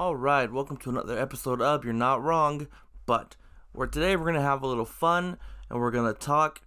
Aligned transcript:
All 0.00 0.16
right, 0.16 0.50
welcome 0.50 0.78
to 0.78 0.88
another 0.88 1.18
episode 1.18 1.60
of 1.60 1.84
You're 1.84 1.92
Not 1.92 2.22
Wrong, 2.22 2.68
but 3.04 3.36
where 3.72 3.86
today 3.86 4.16
we're 4.16 4.24
gonna 4.24 4.40
have 4.40 4.62
a 4.62 4.66
little 4.66 4.86
fun 4.86 5.36
and 5.68 5.78
we're 5.78 5.90
gonna 5.90 6.14
talk 6.14 6.62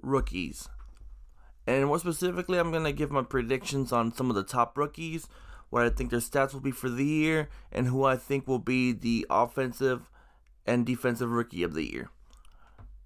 rookies. 0.00 0.66
And 1.66 1.84
more 1.84 1.98
specifically, 1.98 2.56
I'm 2.56 2.72
gonna 2.72 2.94
give 2.94 3.10
my 3.10 3.20
predictions 3.20 3.92
on 3.92 4.14
some 4.14 4.30
of 4.30 4.34
the 4.34 4.44
top 4.44 4.78
rookies, 4.78 5.28
what 5.68 5.84
I 5.84 5.90
think 5.90 6.10
their 6.10 6.20
stats 6.20 6.54
will 6.54 6.62
be 6.62 6.70
for 6.70 6.88
the 6.88 7.04
year, 7.04 7.50
and 7.70 7.86
who 7.86 8.04
I 8.04 8.16
think 8.16 8.48
will 8.48 8.58
be 8.58 8.92
the 8.92 9.26
offensive 9.28 10.10
and 10.64 10.86
defensive 10.86 11.30
rookie 11.30 11.62
of 11.62 11.74
the 11.74 11.84
year. 11.84 12.08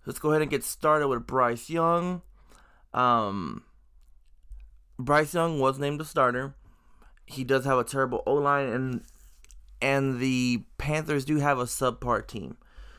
Let's 0.07 0.21
go 0.21 0.31
ahead 0.31 0.43
and 0.43 0.53
get 0.53 0.63
started 0.63 1.09
with 1.09 1.27
Bryce 1.27 1.69
Young. 1.69 2.23
Um, 2.95 3.65
Bryce 5.01 5.35
Young 5.35 5.59
was 5.59 5.81
named 5.81 5.99
the 5.99 6.05
starter. 6.05 6.55
He 7.27 7.43
does 7.43 7.65
have 7.65 7.79
a 7.79 7.83
terrible 7.83 8.23
O 8.25 8.35
line, 8.35 8.69
and 8.69 9.05
and 9.83 10.21
the 10.21 10.65
Panthers 10.79 11.25
do 11.25 11.37
have 11.39 11.59
a 11.59 11.65
subpar 11.65 12.27
team. 12.27 12.57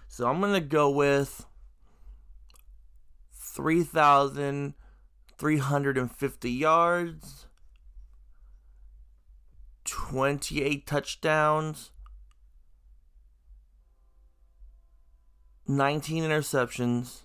So 0.07 0.27
I'm 0.27 0.41
gonna 0.41 0.59
go 0.59 0.91
with 0.91 1.47
three 3.31 3.83
thousand 3.83 4.75
three 5.37 5.57
hundred 5.57 5.97
and 5.97 6.11
fifty 6.11 6.51
yards, 6.51 7.47
twenty 9.85 10.61
eight 10.61 10.85
touchdowns, 10.85 11.91
nineteen 15.67 16.23
interceptions, 16.23 17.21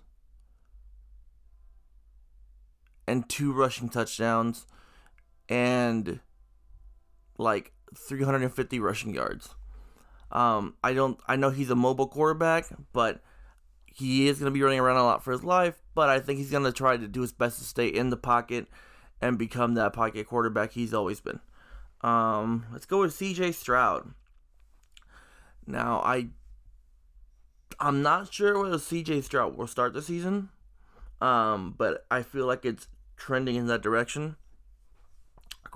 and 3.07 3.29
two 3.29 3.53
rushing 3.53 3.89
touchdowns, 3.89 4.67
and 5.49 6.21
like 7.37 7.73
350 7.97 8.81
rushing 8.81 9.15
yards. 9.15 9.55
Um, 10.31 10.75
I 10.85 10.93
don't. 10.93 11.19
I 11.27 11.37
know 11.37 11.51
he's 11.51 11.71
a 11.71 11.77
mobile 11.77 12.09
quarterback, 12.09 12.67
but 12.93 13.23
he 13.87 14.29
is 14.29 14.39
going 14.39 14.53
to 14.53 14.55
be 14.55 14.63
running 14.63 14.81
around 14.81 14.99
a 14.99 15.05
lot 15.05 15.25
for 15.25 15.33
his 15.33 15.43
life. 15.43 15.83
But 15.95 16.09
I 16.09 16.21
think 16.21 16.39
he's 16.39 16.51
going 16.51 16.65
to 16.65 16.73
try 16.73 16.97
to 16.97 17.09
do 17.09 17.23
his 17.23 17.33
best 17.33 17.59
to 17.59 17.65
stay 17.65 17.89
in 17.89 18.11
the 18.11 18.17
pocket 18.17 18.67
and 19.21 19.39
become 19.39 19.75
that 19.75 19.93
pocket 19.93 20.27
quarterback 20.27 20.73
he's 20.73 20.95
always 20.95 21.21
been. 21.21 21.41
Um, 22.03 22.67
let's 22.73 22.87
go 22.87 23.01
with 23.01 23.15
C.J. 23.15 23.53
Stroud. 23.53 24.15
Now 25.67 26.01
I, 26.05 26.29
I'm 27.81 28.03
not 28.03 28.33
sure 28.33 28.63
whether 28.63 28.79
C.J. 28.79 29.23
Stroud 29.23 29.57
will 29.57 29.67
start 29.67 29.93
the 29.93 30.03
season, 30.03 30.51
um, 31.21 31.75
but 31.77 32.07
I 32.11 32.23
feel 32.23 32.47
like 32.47 32.65
it's 32.65 32.87
trending 33.17 33.57
in 33.57 33.67
that 33.67 33.83
direction. 33.83 34.37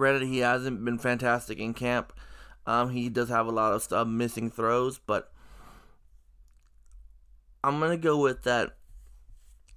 Granted, 0.03 0.27
he 0.27 0.39
hasn't 0.39 0.85
been 0.85 0.99
fantastic 0.99 1.61
in 1.61 1.75
camp. 1.75 2.13
Um, 2.67 2.91
he 2.91 3.09
does 3.09 3.29
have 3.29 3.47
a 3.47 3.53
lot 3.53 3.73
of 3.73 3.85
stuff 3.85 4.09
missing 4.09 4.51
throws, 4.51 4.99
but 4.99 5.31
I'm 7.63 7.79
gonna 7.79 7.97
go 7.97 8.19
with 8.19 8.43
that. 8.43 8.75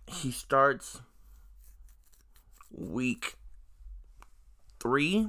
He 0.07 0.31
starts 0.31 1.03
week 2.71 3.35
three, 4.79 5.27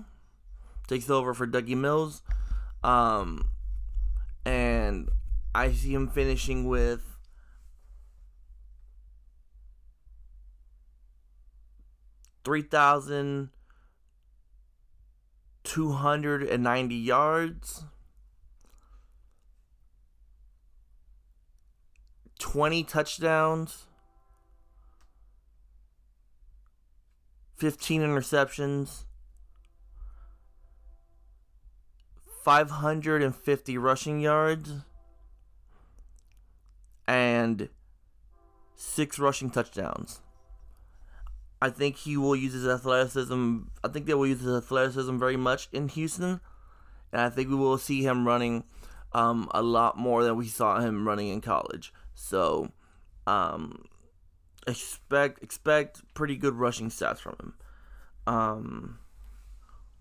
takes 0.89 1.11
over 1.11 1.35
for 1.35 1.47
Dougie 1.47 1.77
Mills, 1.77 2.23
um, 2.83 3.51
and 4.47 5.11
I 5.55 5.73
see 5.73 5.93
him 5.93 6.09
finishing 6.09 6.67
with 6.67 7.19
three 12.43 12.63
thousand 12.63 13.51
290 15.67 16.95
yards, 16.95 17.85
20 22.39 22.85
touchdowns, 22.85 23.87
15 27.57 28.03
interceptions, 28.03 29.05
550 32.45 33.79
rushing 33.79 34.21
yards, 34.21 34.73
and 37.09 37.69
six 38.77 39.19
rushing 39.19 39.51
touchdowns. 39.51 40.21
I 41.61 41.71
think 41.71 41.97
he 41.97 42.17
will 42.17 42.37
use 42.37 42.53
his 42.53 42.67
athleticism. 42.67 43.59
I 43.83 43.89
think 43.89 44.07
they 44.07 44.15
will 44.15 44.27
use 44.27 44.41
his 44.41 44.55
athleticism 44.55 45.19
very 45.19 45.37
much 45.37 45.69
in 45.73 45.89
Houston, 45.89 46.41
and 47.13 47.23
I 47.23 47.31
think 47.31 47.49
we 47.49 47.55
will 47.57 47.79
see 47.79 48.03
him 48.03 48.27
running 48.27 48.65
um, 49.13 49.49
a 49.53 49.63
lot 49.63 49.97
more 49.97 50.23
than 50.23 50.37
we 50.37 50.47
saw 50.47 50.81
him 50.81 51.09
running 51.09 51.29
in 51.29 51.41
college. 51.41 51.95
So, 52.15 52.73
um, 53.27 53.87
expect 54.67 55.43
expect 55.43 56.03
pretty 56.15 56.37
good 56.37 56.55
rushing 56.55 56.91
stats 56.91 57.19
from 57.19 57.37
him. 57.41 57.55
Um, 58.27 58.99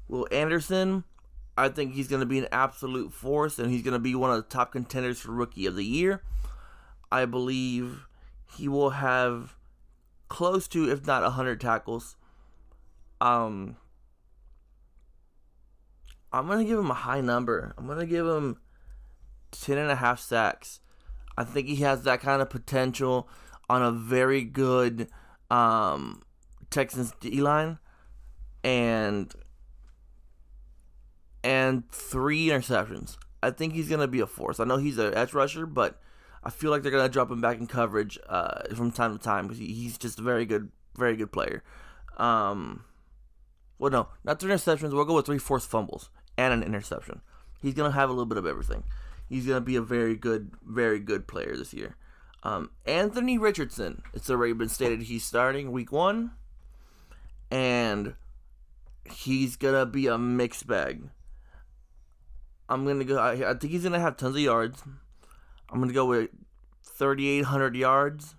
Will 0.07 0.27
Anderson, 0.31 1.03
I 1.57 1.69
think 1.69 1.93
he's 1.93 2.07
going 2.07 2.19
to 2.19 2.25
be 2.25 2.39
an 2.39 2.47
absolute 2.51 3.13
force, 3.13 3.59
and 3.59 3.71
he's 3.71 3.81
going 3.81 3.93
to 3.93 3.99
be 3.99 4.13
one 4.13 4.31
of 4.31 4.37
the 4.37 4.49
top 4.49 4.73
contenders 4.73 5.19
for 5.19 5.31
Rookie 5.31 5.65
of 5.65 5.75
the 5.75 5.85
Year. 5.85 6.21
I 7.11 7.25
believe 7.25 8.07
he 8.57 8.67
will 8.67 8.91
have 8.91 9.55
close 10.27 10.67
to, 10.69 10.89
if 10.89 11.05
not 11.05 11.23
100 11.23 11.59
tackles. 11.59 12.15
Um, 13.21 13.77
I'm 16.31 16.47
going 16.47 16.59
to 16.59 16.65
give 16.65 16.79
him 16.79 16.91
a 16.91 16.95
high 16.95 17.21
number. 17.21 17.73
I'm 17.77 17.85
going 17.85 17.99
to 17.99 18.05
give 18.05 18.25
him 18.25 18.57
10 19.51 19.77
and 19.77 19.91
a 19.91 19.95
half 19.95 20.19
sacks. 20.19 20.79
I 21.37 21.43
think 21.43 21.67
he 21.67 21.77
has 21.77 22.03
that 22.03 22.21
kind 22.21 22.41
of 22.41 22.49
potential 22.49 23.27
on 23.69 23.81
a 23.81 23.91
very 23.91 24.43
good 24.43 25.09
um, 25.49 26.21
Texans 26.69 27.13
D 27.19 27.41
line. 27.41 27.79
And 28.63 29.33
and 31.45 31.87
three 31.91 32.47
interceptions. 32.47 33.17
I 33.43 33.51
think 33.51 33.73
he's 33.73 33.87
gonna 33.87 34.07
be 34.07 34.19
a 34.19 34.25
force. 34.25 34.59
I 34.59 34.63
know 34.63 34.77
he's 34.77 34.97
an 34.97 35.13
edge 35.13 35.35
rusher, 35.35 35.67
but 35.67 36.01
I 36.45 36.51
feel 36.51 36.69
like 36.69 36.83
they're 36.83 36.91
gonna 36.91 37.09
drop 37.09 37.31
him 37.31 37.41
back 37.41 37.57
in 37.57 37.65
coverage 37.65 38.19
uh, 38.29 38.63
from 38.75 38.91
time 38.91 39.17
to 39.17 39.23
time 39.23 39.47
because 39.47 39.57
he's 39.57 39.97
just 39.97 40.19
a 40.19 40.21
very 40.21 40.45
good, 40.45 40.71
very 40.95 41.15
good 41.15 41.31
player. 41.31 41.63
Um, 42.17 42.83
well, 43.79 43.91
no, 43.91 44.07
not 44.23 44.39
three 44.39 44.51
interceptions. 44.53 44.93
We'll 44.93 45.05
go 45.05 45.15
with 45.15 45.25
three 45.25 45.39
forced 45.39 45.69
fumbles 45.69 46.09
and 46.37 46.53
an 46.53 46.61
interception. 46.61 47.21
He's 47.61 47.73
gonna 47.73 47.91
have 47.91 48.09
a 48.09 48.13
little 48.13 48.27
bit 48.27 48.37
of 48.37 48.45
everything. 48.45 48.83
He's 49.27 49.47
gonna 49.47 49.61
be 49.61 49.75
a 49.75 49.81
very 49.81 50.15
good, 50.15 50.51
very 50.63 50.99
good 50.99 51.27
player 51.27 51.55
this 51.57 51.73
year. 51.73 51.95
Um, 52.43 52.69
Anthony 52.85 53.39
Richardson. 53.39 54.03
It's 54.13 54.29
already 54.29 54.53
been 54.53 54.69
stated 54.69 55.01
he's 55.01 55.25
starting 55.25 55.71
week 55.71 55.91
one, 55.91 56.31
and 57.49 58.13
he's 59.11 59.55
gonna 59.55 59.87
be 59.87 60.05
a 60.05 60.19
mixed 60.19 60.67
bag. 60.67 61.09
I'm 62.69 62.85
gonna 62.85 63.03
go. 63.03 63.17
I, 63.17 63.49
I 63.49 63.53
think 63.55 63.73
he's 63.73 63.83
gonna 63.83 63.99
have 63.99 64.15
tons 64.15 64.35
of 64.35 64.41
yards. 64.41 64.83
I'm 65.75 65.81
going 65.81 65.89
to 65.89 65.93
go 65.93 66.05
with 66.05 66.29
3,800 66.85 67.75
yards 67.75 68.35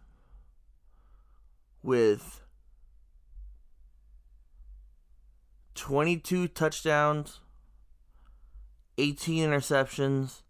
with 1.83 2.41
22 5.75 6.49
touchdowns, 6.49 7.41
18 8.97 9.51
interceptions, 9.51 10.41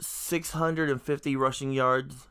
Six 0.00 0.52
hundred 0.52 0.90
and 0.90 1.00
fifty 1.00 1.36
rushing 1.36 1.70
yards, 1.70 2.26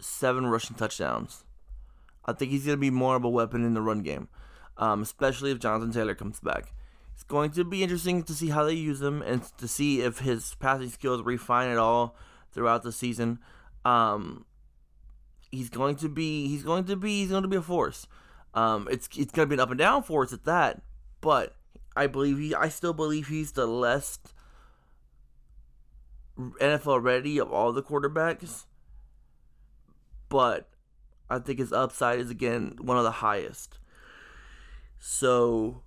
seven 0.00 0.46
rushing 0.46 0.76
touchdowns. 0.76 1.44
I 2.24 2.32
think 2.32 2.50
he's 2.50 2.66
gonna 2.66 2.76
be 2.76 2.90
more 2.90 3.16
of 3.16 3.24
a 3.24 3.28
weapon 3.28 3.64
in 3.64 3.74
the 3.74 3.80
run 3.80 4.02
game 4.02 4.28
um, 4.78 5.02
especially 5.02 5.50
if 5.50 5.58
Jonathan 5.58 5.92
Taylor 5.92 6.14
comes 6.14 6.40
back. 6.40 6.72
It's 7.14 7.24
going 7.24 7.50
to 7.52 7.64
be 7.64 7.82
interesting 7.82 8.22
to 8.22 8.32
see 8.32 8.50
how 8.50 8.64
they 8.64 8.74
use 8.74 9.02
him 9.02 9.22
and 9.22 9.42
to 9.58 9.66
see 9.66 10.00
if 10.00 10.20
his 10.20 10.54
passing 10.54 10.88
skills 10.88 11.22
refine 11.22 11.68
at 11.68 11.76
all 11.76 12.14
throughout 12.52 12.84
the 12.84 12.92
season. 12.92 13.40
Um, 13.84 14.44
he's 15.50 15.68
going 15.68 15.96
to 15.96 16.08
be 16.08 16.46
he's 16.48 16.62
going 16.62 16.84
to 16.84 16.96
be 16.96 17.20
he's 17.20 17.30
going 17.30 17.42
to 17.42 17.48
be 17.48 17.56
a 17.56 17.62
force. 17.62 18.06
Um, 18.54 18.88
it's 18.90 19.08
it's 19.16 19.32
going 19.32 19.48
to 19.48 19.50
be 19.50 19.54
an 19.54 19.60
up 19.60 19.70
and 19.70 19.78
down 19.78 20.04
force 20.04 20.32
at 20.32 20.44
that, 20.44 20.80
but 21.20 21.56
I 21.96 22.06
believe 22.06 22.38
he 22.38 22.54
I 22.54 22.68
still 22.68 22.92
believe 22.92 23.26
he's 23.28 23.52
the 23.52 23.66
less 23.66 24.20
NFL 26.38 27.02
ready 27.02 27.38
of 27.38 27.52
all 27.52 27.72
the 27.72 27.82
quarterbacks. 27.82 28.64
But 30.28 30.68
I 31.28 31.40
think 31.40 31.58
his 31.58 31.72
upside 31.72 32.20
is 32.20 32.30
again 32.30 32.76
one 32.80 32.96
of 32.96 33.04
the 33.04 33.10
highest. 33.10 33.78
So 34.98 35.82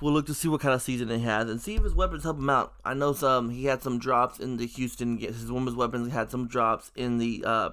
we'll 0.00 0.12
look 0.12 0.26
to 0.26 0.34
see 0.34 0.48
what 0.48 0.60
kind 0.60 0.74
of 0.74 0.82
season 0.82 1.08
he 1.08 1.20
has 1.20 1.48
and 1.48 1.60
see 1.60 1.74
if 1.74 1.82
his 1.82 1.94
weapons 1.94 2.22
help 2.22 2.38
him 2.38 2.50
out. 2.50 2.74
I 2.84 2.94
know 2.94 3.12
some 3.12 3.50
he 3.50 3.64
had 3.64 3.82
some 3.82 3.98
drops 3.98 4.38
in 4.38 4.56
the 4.56 4.66
Houston 4.66 5.18
his 5.18 5.50
women's 5.50 5.76
weapons 5.76 6.12
had 6.12 6.30
some 6.30 6.46
drops 6.46 6.90
in 6.94 7.18
the 7.18 7.44
uh, 7.44 7.70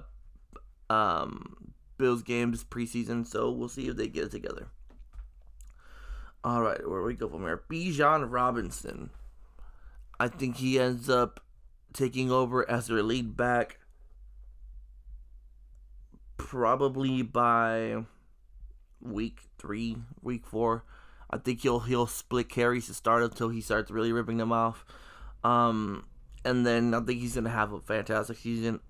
um, 0.90 1.72
Bills 1.98 2.22
games 2.22 2.64
preseason, 2.64 3.26
so 3.26 3.50
we'll 3.50 3.68
see 3.68 3.88
if 3.88 3.96
they 3.96 4.08
get 4.08 4.24
it 4.24 4.30
together. 4.30 4.68
All 6.44 6.62
right, 6.62 6.88
where 6.88 7.02
we 7.02 7.14
go 7.14 7.28
from 7.28 7.42
here? 7.42 7.62
Bijan 7.68 8.30
Robinson. 8.30 9.10
I 10.18 10.28
think 10.28 10.56
he 10.56 10.78
ends 10.78 11.10
up 11.10 11.40
taking 11.92 12.30
over 12.30 12.68
as 12.70 12.86
their 12.86 13.02
lead 13.02 13.36
back 13.36 13.78
probably 16.36 17.22
by 17.22 18.04
week 19.00 19.40
three, 19.58 19.96
week 20.22 20.46
four. 20.46 20.84
I 21.30 21.38
think 21.38 21.62
he'll 21.62 21.80
he'll 21.80 22.06
split 22.06 22.48
carries 22.48 22.86
to 22.86 22.94
start 22.94 23.22
until 23.22 23.48
he 23.48 23.60
starts 23.60 23.90
really 23.90 24.12
ripping 24.12 24.36
them 24.36 24.52
off. 24.52 24.84
Um, 25.42 26.06
and 26.44 26.66
then 26.66 26.94
I 26.94 27.00
think 27.00 27.20
he's 27.20 27.34
gonna 27.34 27.50
have 27.50 27.72
a 27.72 27.80
fantastic 27.80 28.38
season. 28.38 28.80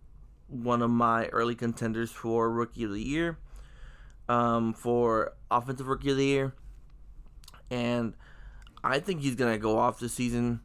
One 0.48 0.82
of 0.82 0.90
my 0.90 1.26
early 1.28 1.54
contenders 1.54 2.10
for 2.10 2.50
rookie 2.50 2.84
of 2.84 2.92
the 2.92 3.02
year, 3.02 3.38
um, 4.28 4.74
for 4.74 5.32
offensive 5.50 5.88
rookie 5.88 6.10
of 6.10 6.18
the 6.18 6.24
year, 6.24 6.54
and 7.70 8.14
I 8.84 9.00
think 9.00 9.22
he's 9.22 9.34
gonna 9.34 9.58
go 9.58 9.78
off 9.78 9.98
this 9.98 10.14
season 10.14 10.60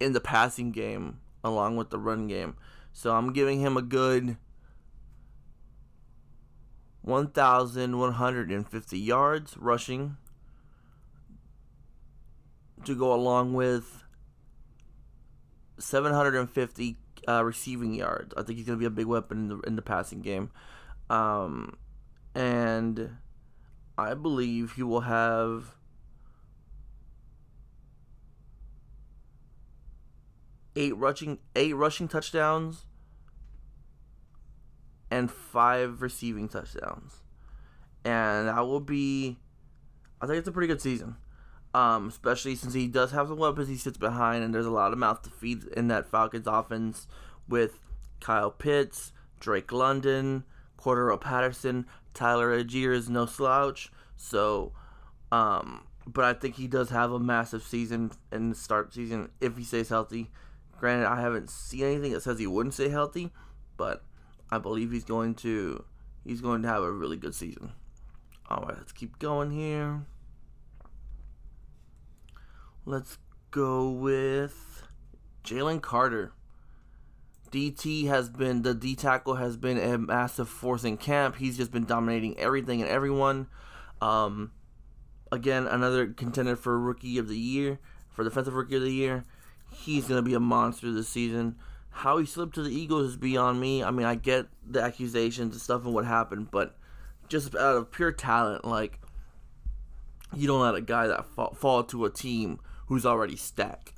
in 0.00 0.12
the 0.12 0.20
passing 0.20 0.72
game 0.72 1.20
along 1.44 1.76
with 1.76 1.90
the 1.90 1.98
run 1.98 2.26
game. 2.26 2.56
So 2.92 3.14
I'm 3.14 3.32
giving 3.32 3.60
him 3.60 3.76
a 3.76 3.82
good 3.82 4.36
1,150 7.02 8.98
yards 8.98 9.56
rushing 9.56 10.16
to 12.84 12.94
go 12.94 13.12
along 13.12 13.54
with 13.54 14.04
750 15.78 16.96
uh, 17.28 17.44
receiving 17.44 17.94
yards. 17.94 18.34
I 18.36 18.42
think 18.42 18.58
he's 18.58 18.66
going 18.66 18.78
to 18.78 18.80
be 18.80 18.86
a 18.86 18.90
big 18.90 19.06
weapon 19.06 19.38
in 19.38 19.48
the 19.48 19.58
in 19.60 19.76
the 19.76 19.82
passing 19.82 20.20
game, 20.20 20.50
um, 21.10 21.76
and 22.34 23.16
I 23.96 24.14
believe 24.14 24.72
he 24.72 24.82
will 24.82 25.02
have. 25.02 25.74
Eight 30.76 30.96
rushing, 30.96 31.38
eight 31.56 31.74
rushing 31.74 32.06
touchdowns, 32.06 32.84
and 35.10 35.30
five 35.30 36.02
receiving 36.02 36.48
touchdowns, 36.48 37.22
and 38.04 38.48
that 38.48 38.66
will 38.66 38.80
be. 38.80 39.38
I 40.20 40.26
think 40.26 40.38
it's 40.38 40.48
a 40.48 40.52
pretty 40.52 40.68
good 40.68 40.80
season. 40.80 41.16
Um, 41.74 42.08
especially 42.08 42.54
since 42.54 42.72
he 42.72 42.88
does 42.88 43.12
have 43.12 43.28
some 43.28 43.38
weapons 43.38 43.68
he 43.68 43.76
sits 43.76 43.98
behind, 43.98 44.42
and 44.42 44.54
there's 44.54 44.66
a 44.66 44.70
lot 44.70 44.92
of 44.92 44.98
mouth 44.98 45.22
to 45.22 45.30
feed 45.30 45.64
in 45.76 45.88
that 45.88 46.10
Falcons 46.10 46.46
offense 46.46 47.06
with 47.46 47.78
Kyle 48.20 48.50
Pitts, 48.50 49.12
Drake 49.38 49.70
London, 49.70 50.44
Cordarrelle 50.78 51.20
Patterson, 51.20 51.86
Tyler 52.14 52.56
Allgeier 52.56 52.92
is 52.92 53.08
no 53.08 53.26
slouch. 53.26 53.90
So, 54.16 54.72
um, 55.30 55.86
but 56.06 56.24
I 56.24 56.32
think 56.32 56.56
he 56.56 56.66
does 56.66 56.90
have 56.90 57.12
a 57.12 57.18
massive 57.18 57.62
season 57.62 58.10
in 58.32 58.50
the 58.50 58.54
start 58.56 58.92
season 58.92 59.30
if 59.40 59.56
he 59.56 59.64
stays 59.64 59.88
healthy. 59.88 60.30
Granted, 60.78 61.06
I 61.06 61.20
haven't 61.20 61.50
seen 61.50 61.84
anything 61.84 62.12
that 62.12 62.22
says 62.22 62.38
he 62.38 62.46
wouldn't 62.46 62.74
stay 62.74 62.88
healthy, 62.88 63.30
but 63.76 64.02
I 64.50 64.58
believe 64.58 64.92
he's 64.92 65.04
going 65.04 65.34
to 65.36 65.84
he's 66.24 66.40
going 66.40 66.62
to 66.62 66.68
have 66.68 66.82
a 66.82 66.90
really 66.90 67.16
good 67.16 67.34
season. 67.34 67.72
All 68.48 68.64
right, 68.66 68.76
let's 68.76 68.92
keep 68.92 69.18
going 69.18 69.50
here. 69.50 70.06
Let's 72.86 73.18
go 73.50 73.90
with 73.90 74.84
Jalen 75.44 75.82
Carter. 75.82 76.32
DT 77.50 78.06
has 78.06 78.28
been 78.28 78.62
the 78.62 78.74
D 78.74 78.94
tackle 78.94 79.36
has 79.36 79.56
been 79.56 79.78
a 79.78 79.98
massive 79.98 80.48
force 80.48 80.84
in 80.84 80.96
camp. 80.96 81.36
He's 81.36 81.56
just 81.56 81.70
been 81.70 81.84
dominating 81.84 82.38
everything 82.38 82.80
and 82.80 82.90
everyone. 82.90 83.48
Um, 84.00 84.52
again, 85.32 85.66
another 85.66 86.06
contender 86.06 86.56
for 86.56 86.78
rookie 86.78 87.18
of 87.18 87.28
the 87.28 87.38
year, 87.38 87.78
for 88.10 88.24
defensive 88.24 88.54
rookie 88.54 88.76
of 88.76 88.82
the 88.82 88.92
year. 88.92 89.24
He's 89.70 90.06
gonna 90.06 90.22
be 90.22 90.34
a 90.34 90.40
monster 90.40 90.90
this 90.92 91.08
season. 91.08 91.56
How 91.90 92.18
he 92.18 92.26
slipped 92.26 92.54
to 92.54 92.62
the 92.62 92.70
Eagles 92.70 93.10
is 93.10 93.16
beyond 93.16 93.60
me. 93.60 93.82
I 93.82 93.90
mean, 93.90 94.06
I 94.06 94.14
get 94.14 94.46
the 94.64 94.80
accusations 94.80 95.54
and 95.54 95.60
stuff 95.60 95.84
and 95.84 95.94
what 95.94 96.04
happened, 96.04 96.50
but 96.50 96.76
just 97.28 97.54
out 97.54 97.76
of 97.76 97.90
pure 97.90 98.12
talent, 98.12 98.64
like 98.64 99.00
you 100.34 100.46
don't 100.46 100.60
let 100.60 100.74
a 100.74 100.80
guy 100.80 101.06
that 101.06 101.26
fall, 101.26 101.54
fall 101.54 101.82
to 101.84 102.04
a 102.04 102.10
team 102.10 102.60
who's 102.86 103.04
already 103.04 103.36
stacked. 103.36 103.92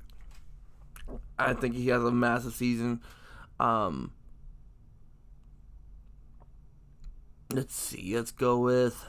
I 1.39 1.55
think 1.55 1.75
he 1.75 1.89
has 1.89 2.03
a 2.03 2.11
massive 2.11 2.55
season. 2.55 3.01
Um, 3.59 4.13
let's 7.53 7.75
see. 7.75 8.15
Let's 8.15 8.31
go 8.31 8.59
with 8.59 9.05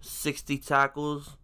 60 0.00 0.58
tackles. 0.58 1.36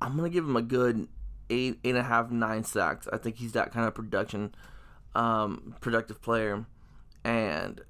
I'm 0.00 0.16
gonna 0.16 0.30
give 0.30 0.44
him 0.44 0.56
a 0.56 0.62
good 0.62 1.08
eight, 1.50 1.78
eight 1.84 1.90
and 1.90 1.98
a 1.98 2.02
half, 2.02 2.30
nine 2.30 2.64
sacks. 2.64 3.08
I 3.12 3.18
think 3.18 3.36
he's 3.36 3.52
that 3.52 3.72
kind 3.72 3.86
of 3.86 3.94
production, 3.94 4.54
um, 5.14 5.74
productive 5.80 6.22
player, 6.22 6.64
and 7.24 7.82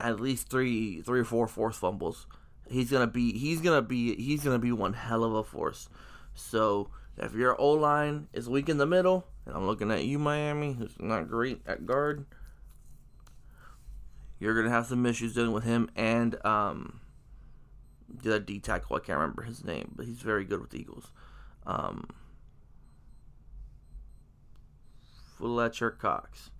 at 0.00 0.20
least 0.20 0.50
three, 0.50 1.02
three 1.02 1.20
or 1.20 1.24
four 1.24 1.48
forced 1.48 1.80
fumbles 1.80 2.26
he's 2.68 2.90
gonna 2.90 3.06
be 3.06 3.36
he's 3.36 3.60
gonna 3.60 3.82
be 3.82 4.14
he's 4.16 4.44
gonna 4.44 4.58
be 4.58 4.72
one 4.72 4.92
hell 4.92 5.24
of 5.24 5.34
a 5.34 5.44
force. 5.44 5.88
So 6.34 6.90
if 7.16 7.34
your 7.34 7.60
O 7.60 7.70
line 7.72 8.28
is 8.32 8.48
weak 8.48 8.68
in 8.68 8.78
the 8.78 8.86
middle, 8.86 9.26
and 9.46 9.54
I'm 9.54 9.66
looking 9.66 9.90
at 9.90 10.04
you, 10.04 10.18
Miami, 10.18 10.72
who's 10.72 10.96
not 10.98 11.28
great 11.28 11.62
at 11.66 11.86
guard, 11.86 12.26
you're 14.38 14.54
gonna 14.54 14.74
have 14.74 14.86
some 14.86 15.06
issues 15.06 15.34
dealing 15.34 15.52
with 15.52 15.64
him 15.64 15.90
and 15.94 16.44
um 16.44 17.00
the 18.08 18.40
D 18.40 18.60
tackle. 18.60 18.96
I 18.96 19.00
can't 19.00 19.18
remember 19.18 19.42
his 19.42 19.64
name, 19.64 19.92
but 19.96 20.06
he's 20.06 20.20
very 20.20 20.44
good 20.44 20.60
with 20.60 20.70
the 20.70 20.80
Eagles. 20.80 21.10
Um, 21.66 22.08
Fletcher 25.36 25.90
Cox, 25.90 26.50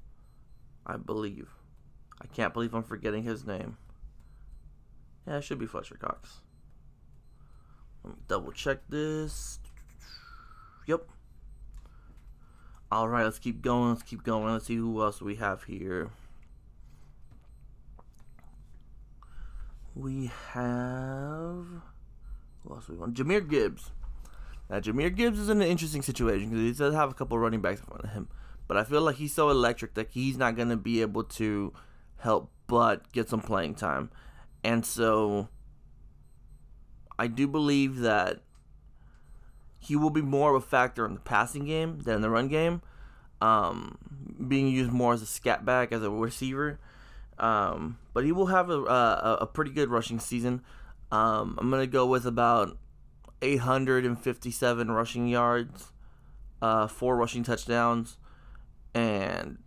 I 0.87 0.97
believe. 0.97 1.49
I 2.21 2.27
can't 2.27 2.53
believe 2.53 2.75
I'm 2.75 2.83
forgetting 2.83 3.23
his 3.23 3.47
name. 3.47 3.77
Yeah, 5.27 5.39
it 5.39 5.45
should 5.45 5.59
be 5.59 5.67
Fletcher 5.67 5.97
Cox. 5.97 6.41
Let 8.03 8.15
me 8.15 8.21
double 8.29 8.53
check 8.53 8.79
this. 8.89 9.59
Yep. 10.87 11.09
All 12.93 13.09
right, 13.09 13.25
let's 13.25 13.39
keep 13.39 13.63
going. 13.63 13.91
Let's 13.91 14.03
keep 14.03 14.23
going. 14.23 14.53
Let's 14.53 14.67
see 14.67 14.77
who 14.77 15.03
else 15.03 15.23
we 15.23 15.37
have 15.37 15.65
here. 15.65 16.11
We 19.95 20.31
have 20.53 21.83
who 22.65 22.75
else 22.75 22.89
we 22.89 22.97
want? 22.97 23.15
Jahmyr 23.15 23.49
Gibbs. 23.49 23.91
Now, 24.69 24.81
Jahmyr 24.81 25.15
Gibbs 25.15 25.39
is 25.39 25.49
in 25.49 25.61
an 25.61 25.69
interesting 25.69 26.03
situation 26.03 26.51
because 26.51 26.63
he 26.63 26.73
does 26.73 26.95
have 26.95 27.11
a 27.11 27.15
couple 27.15 27.39
running 27.39 27.61
backs 27.61 27.81
in 27.81 27.87
front 27.87 28.05
of 28.05 28.11
him, 28.11 28.29
but 28.67 28.77
I 28.77 28.85
feel 28.85 29.03
like 29.03 29.17
he's 29.17 29.35
so 29.35 29.51
electric 29.51 29.95
that 29.95 30.11
he's 30.11 30.37
not 30.37 30.57
going 30.57 30.69
to 30.69 30.77
be 30.77 31.01
able 31.01 31.25
to 31.25 31.73
help 32.19 32.51
but 32.67 33.13
get 33.13 33.29
some 33.29 33.41
playing 33.41 33.75
time. 33.75 34.11
And 34.63 34.85
so 34.85 35.49
I 37.19 37.27
do 37.27 37.47
believe 37.47 37.99
that 37.99 38.41
he 39.79 39.97
will 39.97 40.11
be 40.11 40.23
more 40.23 40.55
of 40.55 40.63
a 40.63 40.67
factor 40.67 41.05
in 41.05 41.15
the 41.15 41.21
passing 41.21 41.67
game 41.67 42.01
than 42.01 42.17
in 42.17 42.23
the 42.23 42.31
run 42.31 42.49
game. 42.49 42.81
Um, 43.41 43.99
being 44.49 44.69
used 44.69 44.91
more 44.91 45.13
as 45.13 45.21
a 45.21 45.27
scat 45.27 45.65
back, 45.65 45.93
as 45.93 46.03
a 46.03 46.11
receiver. 46.11 46.79
Um, 47.39 47.99
but 48.15 48.25
he 48.25 48.33
will 48.33 48.47
have 48.47 48.71
a, 48.71 48.81
a, 48.85 49.39
a 49.43 49.47
pretty 49.47 49.73
good 49.73 49.91
rushing 49.91 50.19
season. 50.19 50.63
Um, 51.13 51.59
I'm 51.61 51.71
going 51.71 51.83
to 51.83 51.87
go 51.87 52.07
with 52.07 52.25
about 52.25 52.79
857 53.43 54.91
rushing 54.91 55.29
yards, 55.29 55.93
uh, 56.63 56.87
four 56.87 57.17
rushing 57.17 57.43
touchdowns, 57.43 58.17
and 58.95 59.59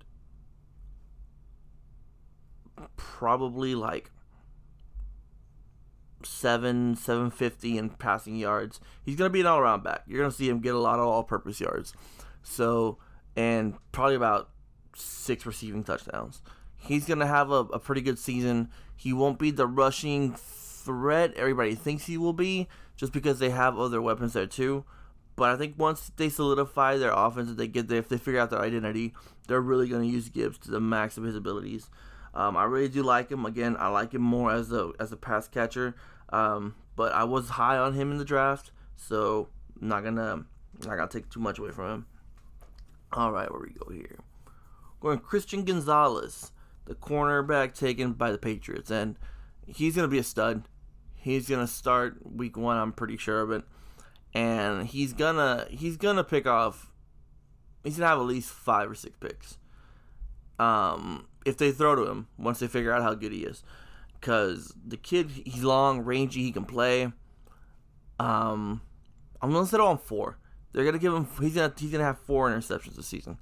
probably 2.95 3.75
like 3.75 4.11
seven, 6.23 6.95
seven 6.95 7.29
fifty 7.29 7.77
in 7.77 7.89
passing 7.89 8.35
yards. 8.35 8.79
He's 9.03 9.15
gonna 9.15 9.29
be 9.29 9.41
an 9.41 9.45
all 9.45 9.59
around 9.59 9.83
back. 9.83 10.03
You're 10.07 10.19
gonna 10.19 10.31
see 10.31 10.49
him 10.49 10.59
get 10.59 10.75
a 10.75 10.79
lot 10.79 10.99
of 10.99 11.05
all 11.05 11.23
purpose 11.23 11.59
yards. 11.59 11.93
So 12.43 12.97
and 13.35 13.75
probably 13.91 14.15
about 14.15 14.49
six 14.95 15.45
receiving 15.45 15.83
touchdowns. 15.83 16.41
He's 16.77 17.05
gonna 17.05 17.27
have 17.27 17.51
a, 17.51 17.65
a 17.73 17.79
pretty 17.79 18.01
good 18.01 18.19
season. 18.19 18.69
He 18.95 19.13
won't 19.13 19.39
be 19.39 19.51
the 19.51 19.67
rushing 19.67 20.33
threat 20.33 21.33
everybody 21.35 21.75
thinks 21.75 22.05
he 22.05 22.17
will 22.17 22.33
be, 22.33 22.67
just 22.95 23.11
because 23.11 23.39
they 23.39 23.49
have 23.49 23.77
other 23.77 24.01
weapons 24.01 24.33
there 24.33 24.47
too. 24.47 24.85
But 25.37 25.51
I 25.51 25.55
think 25.55 25.75
once 25.77 26.11
they 26.17 26.27
solidify 26.27 26.97
their 26.97 27.13
offense, 27.13 27.51
if 27.51 27.57
they 27.57 27.67
get 27.67 27.87
there, 27.87 27.99
if 27.99 28.09
they 28.09 28.17
figure 28.17 28.41
out 28.41 28.49
their 28.49 28.59
identity, 28.59 29.13
they're 29.47 29.61
really 29.61 29.87
going 29.87 30.01
to 30.01 30.07
use 30.07 30.27
Gibbs 30.27 30.57
to 30.59 30.71
the 30.71 30.81
max 30.81 31.15
of 31.17 31.23
his 31.23 31.35
abilities. 31.35 31.89
Um, 32.33 32.57
I 32.57 32.65
really 32.65 32.89
do 32.89 33.03
like 33.03 33.31
him. 33.31 33.45
Again, 33.45 33.77
I 33.79 33.87
like 33.87 34.13
him 34.13 34.21
more 34.21 34.51
as 34.51 34.71
a 34.71 34.91
as 34.99 35.11
a 35.11 35.17
pass 35.17 35.47
catcher. 35.47 35.95
Um, 36.29 36.75
but 36.95 37.13
I 37.13 37.23
was 37.23 37.49
high 37.49 37.77
on 37.77 37.93
him 37.93 38.11
in 38.11 38.17
the 38.17 38.25
draft, 38.25 38.71
so 38.95 39.47
I'm 39.79 39.87
not 39.87 40.03
gonna 40.03 40.45
not 40.83 40.97
gonna 40.97 41.07
take 41.07 41.29
too 41.29 41.39
much 41.39 41.59
away 41.59 41.71
from 41.71 41.91
him. 41.91 42.05
All 43.13 43.31
right, 43.31 43.49
where 43.49 43.61
we 43.61 43.69
go 43.69 43.91
here? 43.91 44.19
Going 44.99 45.19
Christian 45.19 45.63
Gonzalez, 45.63 46.51
the 46.85 46.95
cornerback 46.95 47.73
taken 47.73 48.13
by 48.13 48.31
the 48.31 48.37
Patriots, 48.37 48.91
and 48.91 49.17
he's 49.65 49.95
gonna 49.95 50.07
be 50.07 50.17
a 50.17 50.23
stud. 50.23 50.63
He's 51.15 51.47
gonna 51.47 51.67
start 51.67 52.17
week 52.23 52.57
one. 52.57 52.77
I'm 52.77 52.91
pretty 52.91 53.17
sure 53.17 53.41
of 53.41 53.51
it, 53.51 53.63
and 54.33 54.87
he's 54.87 55.13
gonna 55.13 55.67
he's 55.69 55.97
gonna 55.97 56.23
pick 56.23 56.45
off. 56.45 56.91
He's 57.83 57.97
gonna 57.97 58.09
have 58.09 58.19
at 58.19 58.25
least 58.25 58.49
five 58.49 58.89
or 58.89 58.95
six 58.95 59.15
picks. 59.17 59.57
Um, 60.59 61.27
if 61.45 61.57
they 61.57 61.71
throw 61.71 61.95
to 61.95 62.07
him 62.07 62.27
once 62.37 62.59
they 62.59 62.67
figure 62.67 62.91
out 62.91 63.03
how 63.03 63.13
good 63.13 63.31
he 63.31 63.43
is, 63.43 63.63
because 64.19 64.73
the 64.85 64.97
kid 64.97 65.29
he's 65.45 65.63
long, 65.63 66.01
rangy, 66.01 66.43
he 66.43 66.51
can 66.51 66.65
play. 66.65 67.11
Um, 68.19 68.81
I'm 69.41 69.51
gonna 69.51 69.65
settle 69.65 69.87
on 69.87 69.97
four. 69.97 70.37
They're 70.73 70.85
gonna 70.85 70.99
give 70.99 71.13
him. 71.13 71.27
He's 71.39 71.55
gonna 71.55 71.73
he's 71.77 71.91
gonna 71.91 72.03
have 72.03 72.19
four 72.19 72.49
interceptions 72.49 72.95
this 72.95 73.07
season, 73.07 73.39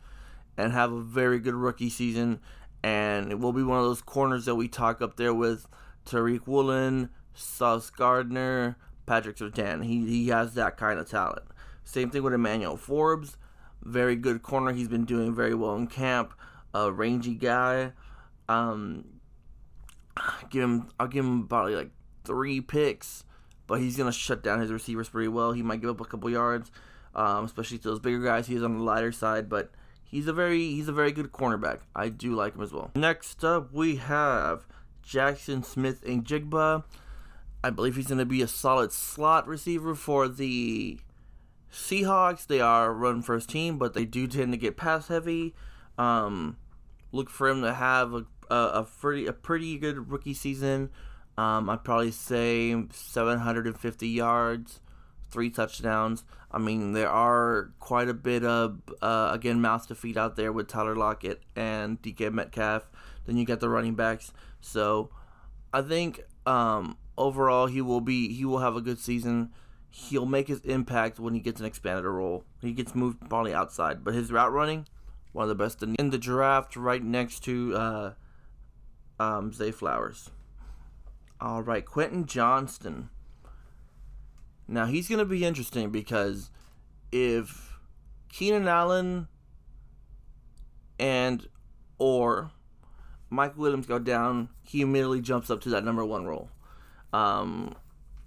and 0.57 0.73
have 0.73 0.91
a 0.91 1.01
very 1.01 1.39
good 1.39 1.55
rookie 1.55 1.89
season. 1.89 2.39
And 2.83 3.31
it 3.31 3.39
will 3.39 3.53
be 3.53 3.63
one 3.63 3.79
of 3.79 3.85
those 3.85 4.01
corners 4.01 4.45
that 4.45 4.55
we 4.55 4.67
talk 4.67 5.01
up 5.01 5.17
there 5.17 5.33
with 5.33 5.67
Tariq 6.05 6.45
Woolen, 6.45 7.09
Sauce 7.33 7.89
Gardner, 7.89 8.77
Patrick 9.05 9.37
Surtain. 9.37 9.83
He 9.83 10.05
he 10.05 10.27
has 10.29 10.53
that 10.55 10.77
kind 10.77 10.99
of 10.99 11.09
talent. 11.09 11.45
Same 11.83 12.09
thing 12.09 12.23
with 12.23 12.33
Emmanuel 12.33 12.77
Forbes, 12.77 13.37
very 13.83 14.15
good 14.15 14.41
corner. 14.41 14.73
He's 14.73 14.87
been 14.87 15.05
doing 15.05 15.33
very 15.33 15.53
well 15.53 15.75
in 15.75 15.87
camp. 15.87 16.33
A 16.73 16.91
rangy 16.91 17.35
guy. 17.35 17.93
Um, 18.49 19.05
give 20.49 20.63
him. 20.63 20.89
I'll 20.99 21.07
give 21.07 21.23
him 21.23 21.47
probably 21.47 21.75
like 21.75 21.91
three 22.25 22.59
picks, 22.59 23.23
but 23.67 23.79
he's 23.79 23.95
gonna 23.95 24.11
shut 24.11 24.43
down 24.43 24.59
his 24.59 24.71
receivers 24.71 25.09
pretty 25.09 25.29
well. 25.29 25.51
He 25.53 25.61
might 25.61 25.81
give 25.81 25.89
up 25.89 26.01
a 26.01 26.05
couple 26.05 26.29
yards, 26.29 26.71
um, 27.13 27.45
especially 27.45 27.77
to 27.79 27.89
those 27.89 27.99
bigger 27.99 28.19
guys. 28.19 28.47
He's 28.47 28.63
on 28.63 28.77
the 28.77 28.83
lighter 28.83 29.11
side, 29.11 29.47
but 29.47 29.71
he's 30.03 30.27
a 30.27 30.33
very 30.33 30.59
he's 30.59 30.87
a 30.87 30.93
very 30.93 31.11
good 31.11 31.31
cornerback. 31.31 31.79
I 31.95 32.09
do 32.09 32.35
like 32.35 32.55
him 32.55 32.63
as 32.63 32.73
well. 32.73 32.91
Next 32.95 33.43
up, 33.43 33.71
we 33.71 33.97
have 33.97 34.67
Jaxon 35.05 35.63
Smith-Njigba. 35.63 36.83
I 37.65 37.71
believe 37.71 37.95
he's 37.95 38.05
going 38.05 38.19
to 38.19 38.27
be 38.27 38.43
a 38.43 38.47
solid 38.47 38.91
slot 38.91 39.47
receiver 39.47 39.95
for 39.95 40.27
the 40.27 40.99
Seahawks. 41.73 42.45
They 42.45 42.61
are 42.61 42.93
run 42.93 43.23
first 43.23 43.49
team, 43.49 43.79
but 43.79 43.95
they 43.95 44.05
do 44.05 44.27
tend 44.27 44.51
to 44.51 44.57
get 44.57 44.77
pass 44.77 45.07
heavy. 45.07 45.55
Um, 45.97 46.57
look 47.11 47.27
for 47.27 47.49
him 47.49 47.63
to 47.63 47.73
have 47.73 48.13
a, 48.13 48.25
a, 48.51 48.55
a 48.67 48.83
pretty 48.83 49.25
a 49.25 49.33
pretty 49.33 49.79
good 49.79 50.11
rookie 50.11 50.35
season. 50.35 50.91
Um, 51.39 51.67
I'd 51.67 51.83
probably 51.83 52.11
say 52.11 52.75
750 52.91 54.07
yards, 54.09 54.79
three 55.31 55.49
touchdowns. 55.49 56.23
I 56.51 56.59
mean, 56.59 56.93
there 56.93 57.09
are 57.09 57.71
quite 57.79 58.09
a 58.09 58.13
bit 58.13 58.45
of 58.45 58.79
uh, 59.01 59.31
again 59.33 59.59
mouths 59.59 59.87
to 59.87 59.95
feed 59.95 60.19
out 60.19 60.35
there 60.35 60.53
with 60.53 60.67
Tyler 60.67 60.95
Lockett 60.95 61.41
and 61.55 61.99
DK 61.99 62.31
Metcalf. 62.31 62.91
Then 63.25 63.37
you 63.37 63.45
got 63.45 63.59
the 63.59 63.69
running 63.69 63.95
backs. 63.95 64.31
So 64.61 65.09
I 65.73 65.81
think 65.81 66.21
um, 66.45 66.95
overall 67.17 67.67
he 67.67 67.81
will 67.81 68.01
be 68.01 68.33
he 68.33 68.45
will 68.45 68.59
have 68.59 68.75
a 68.75 68.81
good 68.81 68.99
season. 68.99 69.51
He'll 69.89 70.25
make 70.25 70.47
his 70.47 70.59
impact 70.61 71.19
when 71.19 71.33
he 71.33 71.39
gets 71.39 71.59
an 71.59 71.65
expanded 71.65 72.05
role. 72.05 72.43
He 72.61 72.73
gets 72.73 72.93
moved 72.93 73.29
probably 73.29 73.53
outside, 73.53 74.03
but 74.03 74.13
his 74.13 74.31
route 74.31 74.51
running, 74.51 74.87
one 75.31 75.43
of 75.43 75.49
the 75.49 75.55
best 75.55 75.81
in, 75.81 75.95
in 75.95 76.09
the 76.09 76.17
draft, 76.17 76.75
right 76.75 77.01
next 77.01 77.43
to 77.45 77.75
uh, 77.75 78.13
um, 79.19 79.53
Zay 79.53 79.71
Flowers. 79.71 80.31
All 81.39 81.61
right, 81.61 81.85
Quentin 81.85 82.25
Johnston. 82.25 83.09
Now 84.67 84.85
he's 84.85 85.07
going 85.07 85.19
to 85.19 85.25
be 85.25 85.45
interesting 85.45 85.91
because 85.91 86.49
if 87.11 87.77
Keenan 88.29 88.67
Allen 88.67 89.27
and 90.99 91.47
or 91.97 92.51
Mike 93.29 93.57
Williams 93.57 93.85
go 93.85 93.99
down, 93.99 94.49
he 94.63 94.81
immediately 94.81 95.21
jumps 95.21 95.49
up 95.49 95.61
to 95.61 95.69
that 95.69 95.83
number 95.83 96.05
one 96.05 96.25
role. 96.25 96.49
Um, 97.15 97.75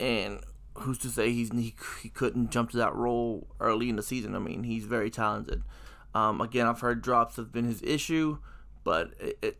and 0.00 0.40
who's 0.74 0.98
to 0.98 1.08
say 1.08 1.30
he's 1.30 1.50
he, 1.52 1.74
he 2.02 2.08
couldn't 2.08 2.50
jump 2.50 2.70
to 2.70 2.78
that 2.78 2.94
role 2.94 3.46
early 3.60 3.90
in 3.90 3.96
the 3.96 4.02
season? 4.02 4.34
I 4.34 4.38
mean, 4.38 4.64
he's 4.64 4.84
very 4.84 5.10
talented. 5.10 5.62
Um, 6.14 6.40
again, 6.40 6.66
I've 6.66 6.80
heard 6.80 7.02
drops 7.02 7.36
have 7.36 7.52
been 7.52 7.66
his 7.66 7.82
issue, 7.82 8.38
but 8.84 9.12
it, 9.20 9.38
it, 9.42 9.58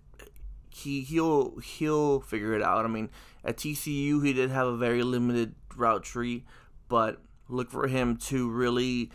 he 0.70 1.02
he'll 1.02 1.58
he'll 1.58 2.20
figure 2.20 2.54
it 2.54 2.62
out. 2.62 2.86
I 2.86 2.88
mean, 2.88 3.10
at 3.44 3.58
TCU 3.58 4.24
he 4.24 4.32
did 4.32 4.50
have 4.50 4.66
a 4.66 4.76
very 4.76 5.02
limited 5.02 5.54
route 5.76 6.04
tree, 6.04 6.44
but 6.88 7.20
look 7.48 7.70
for 7.70 7.86
him 7.86 8.16
to 8.16 8.48
really 8.48 9.10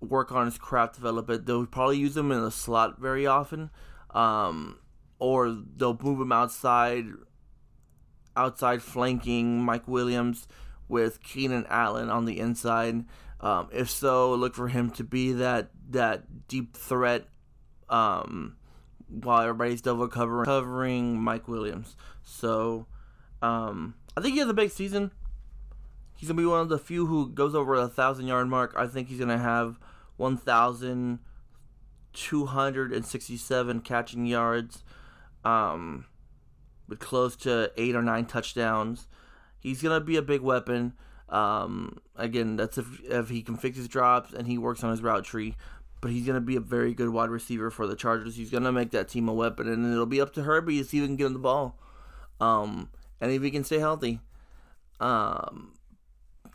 work 0.00 0.32
on 0.32 0.44
his 0.44 0.58
craft 0.58 0.96
development. 0.96 1.46
They'll 1.46 1.64
probably 1.64 1.96
use 1.96 2.14
him 2.16 2.30
in 2.30 2.42
the 2.42 2.50
slot 2.50 3.00
very 3.00 3.26
often. 3.26 3.70
Um, 4.10 4.78
or 5.18 5.50
they'll 5.76 5.98
move 6.02 6.20
him 6.20 6.32
outside, 6.32 7.06
outside 8.36 8.82
flanking 8.82 9.62
Mike 9.62 9.88
Williams 9.88 10.46
with 10.88 11.22
Keenan 11.22 11.66
Allen 11.68 12.10
on 12.10 12.24
the 12.24 12.38
inside. 12.38 13.04
Um, 13.40 13.68
if 13.72 13.90
so, 13.90 14.34
look 14.34 14.54
for 14.54 14.68
him 14.68 14.90
to 14.92 15.04
be 15.04 15.32
that 15.32 15.70
that 15.90 16.48
deep 16.48 16.76
threat 16.76 17.28
um, 17.88 18.56
while 19.08 19.42
everybody's 19.42 19.82
double 19.82 20.08
covering 20.08 20.46
covering 20.46 21.20
Mike 21.20 21.48
Williams. 21.48 21.96
So 22.22 22.86
um, 23.42 23.94
I 24.16 24.20
think 24.20 24.34
he 24.34 24.40
has 24.40 24.48
a 24.48 24.54
big 24.54 24.70
season. 24.70 25.10
He's 26.16 26.28
gonna 26.28 26.40
be 26.40 26.46
one 26.46 26.60
of 26.60 26.68
the 26.68 26.78
few 26.78 27.06
who 27.06 27.28
goes 27.28 27.54
over 27.54 27.74
a 27.74 27.88
thousand 27.88 28.26
yard 28.26 28.48
mark. 28.48 28.74
I 28.76 28.86
think 28.86 29.08
he's 29.08 29.18
gonna 29.18 29.38
have 29.38 29.78
one 30.16 30.36
thousand 30.36 31.18
two 32.12 32.46
hundred 32.46 32.92
and 32.92 33.04
sixty 33.04 33.36
seven 33.36 33.80
catching 33.80 34.24
yards 34.24 34.82
um, 35.44 36.06
with 36.88 36.98
close 36.98 37.36
to 37.36 37.70
eight 37.76 37.94
or 37.94 38.02
nine 38.02 38.26
touchdowns. 38.26 39.06
He's 39.58 39.82
gonna 39.82 40.00
be 40.00 40.16
a 40.16 40.22
big 40.22 40.40
weapon. 40.40 40.94
Um, 41.28 41.98
again, 42.14 42.56
that's 42.56 42.78
if 42.78 43.00
if 43.04 43.28
he 43.28 43.42
can 43.42 43.56
fix 43.56 43.76
his 43.76 43.88
drops 43.88 44.32
and 44.32 44.46
he 44.46 44.58
works 44.58 44.84
on 44.84 44.90
his 44.90 45.02
route 45.02 45.24
tree. 45.24 45.56
But 46.00 46.10
he's 46.10 46.26
gonna 46.26 46.40
be 46.40 46.56
a 46.56 46.60
very 46.60 46.94
good 46.94 47.08
wide 47.08 47.30
receiver 47.30 47.70
for 47.70 47.86
the 47.86 47.96
Chargers. 47.96 48.36
He's 48.36 48.50
gonna 48.50 48.72
make 48.72 48.90
that 48.90 49.08
team 49.08 49.28
a 49.28 49.34
weapon, 49.34 49.68
and 49.68 49.90
it'll 49.92 50.06
be 50.06 50.20
up 50.20 50.32
to 50.34 50.42
Herbie 50.42 50.78
to 50.78 50.84
see 50.84 50.98
if 50.98 51.02
he 51.02 51.08
can 51.08 51.16
get 51.16 51.26
him 51.26 51.32
the 51.32 51.38
ball, 51.38 51.78
um, 52.40 52.90
and 53.20 53.32
if 53.32 53.42
he 53.42 53.50
can 53.50 53.64
stay 53.64 53.78
healthy. 53.78 54.20
Um, 55.00 55.72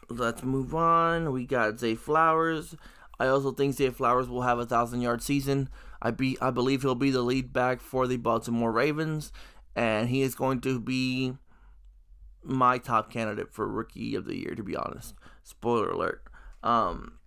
let's 0.09 0.43
move 0.43 0.73
on. 0.75 1.31
We 1.31 1.45
got 1.45 1.79
Zay 1.79 1.95
Flowers. 1.95 2.75
I 3.19 3.27
also 3.27 3.51
think 3.51 3.75
Zay 3.75 3.89
Flowers 3.89 4.27
will 4.27 4.41
have 4.41 4.59
a 4.59 4.65
thousand 4.65 5.01
yard 5.01 5.21
season. 5.21 5.69
I 6.01 6.11
be 6.11 6.37
I 6.41 6.49
believe 6.49 6.81
he'll 6.81 6.95
be 6.95 7.11
the 7.11 7.21
lead 7.21 7.53
back 7.53 7.81
for 7.81 8.07
the 8.07 8.17
Baltimore 8.17 8.71
Ravens, 8.71 9.31
and 9.75 10.09
he 10.09 10.21
is 10.21 10.35
going 10.35 10.61
to 10.61 10.79
be 10.79 11.33
my 12.43 12.77
top 12.77 13.11
candidate 13.11 13.53
for 13.53 13.67
rookie 13.67 14.15
of 14.15 14.25
the 14.25 14.37
year. 14.37 14.55
To 14.55 14.63
be 14.63 14.75
honest, 14.75 15.15
spoiler 15.43 15.89
alert. 15.89 16.23
Um, 16.63 17.19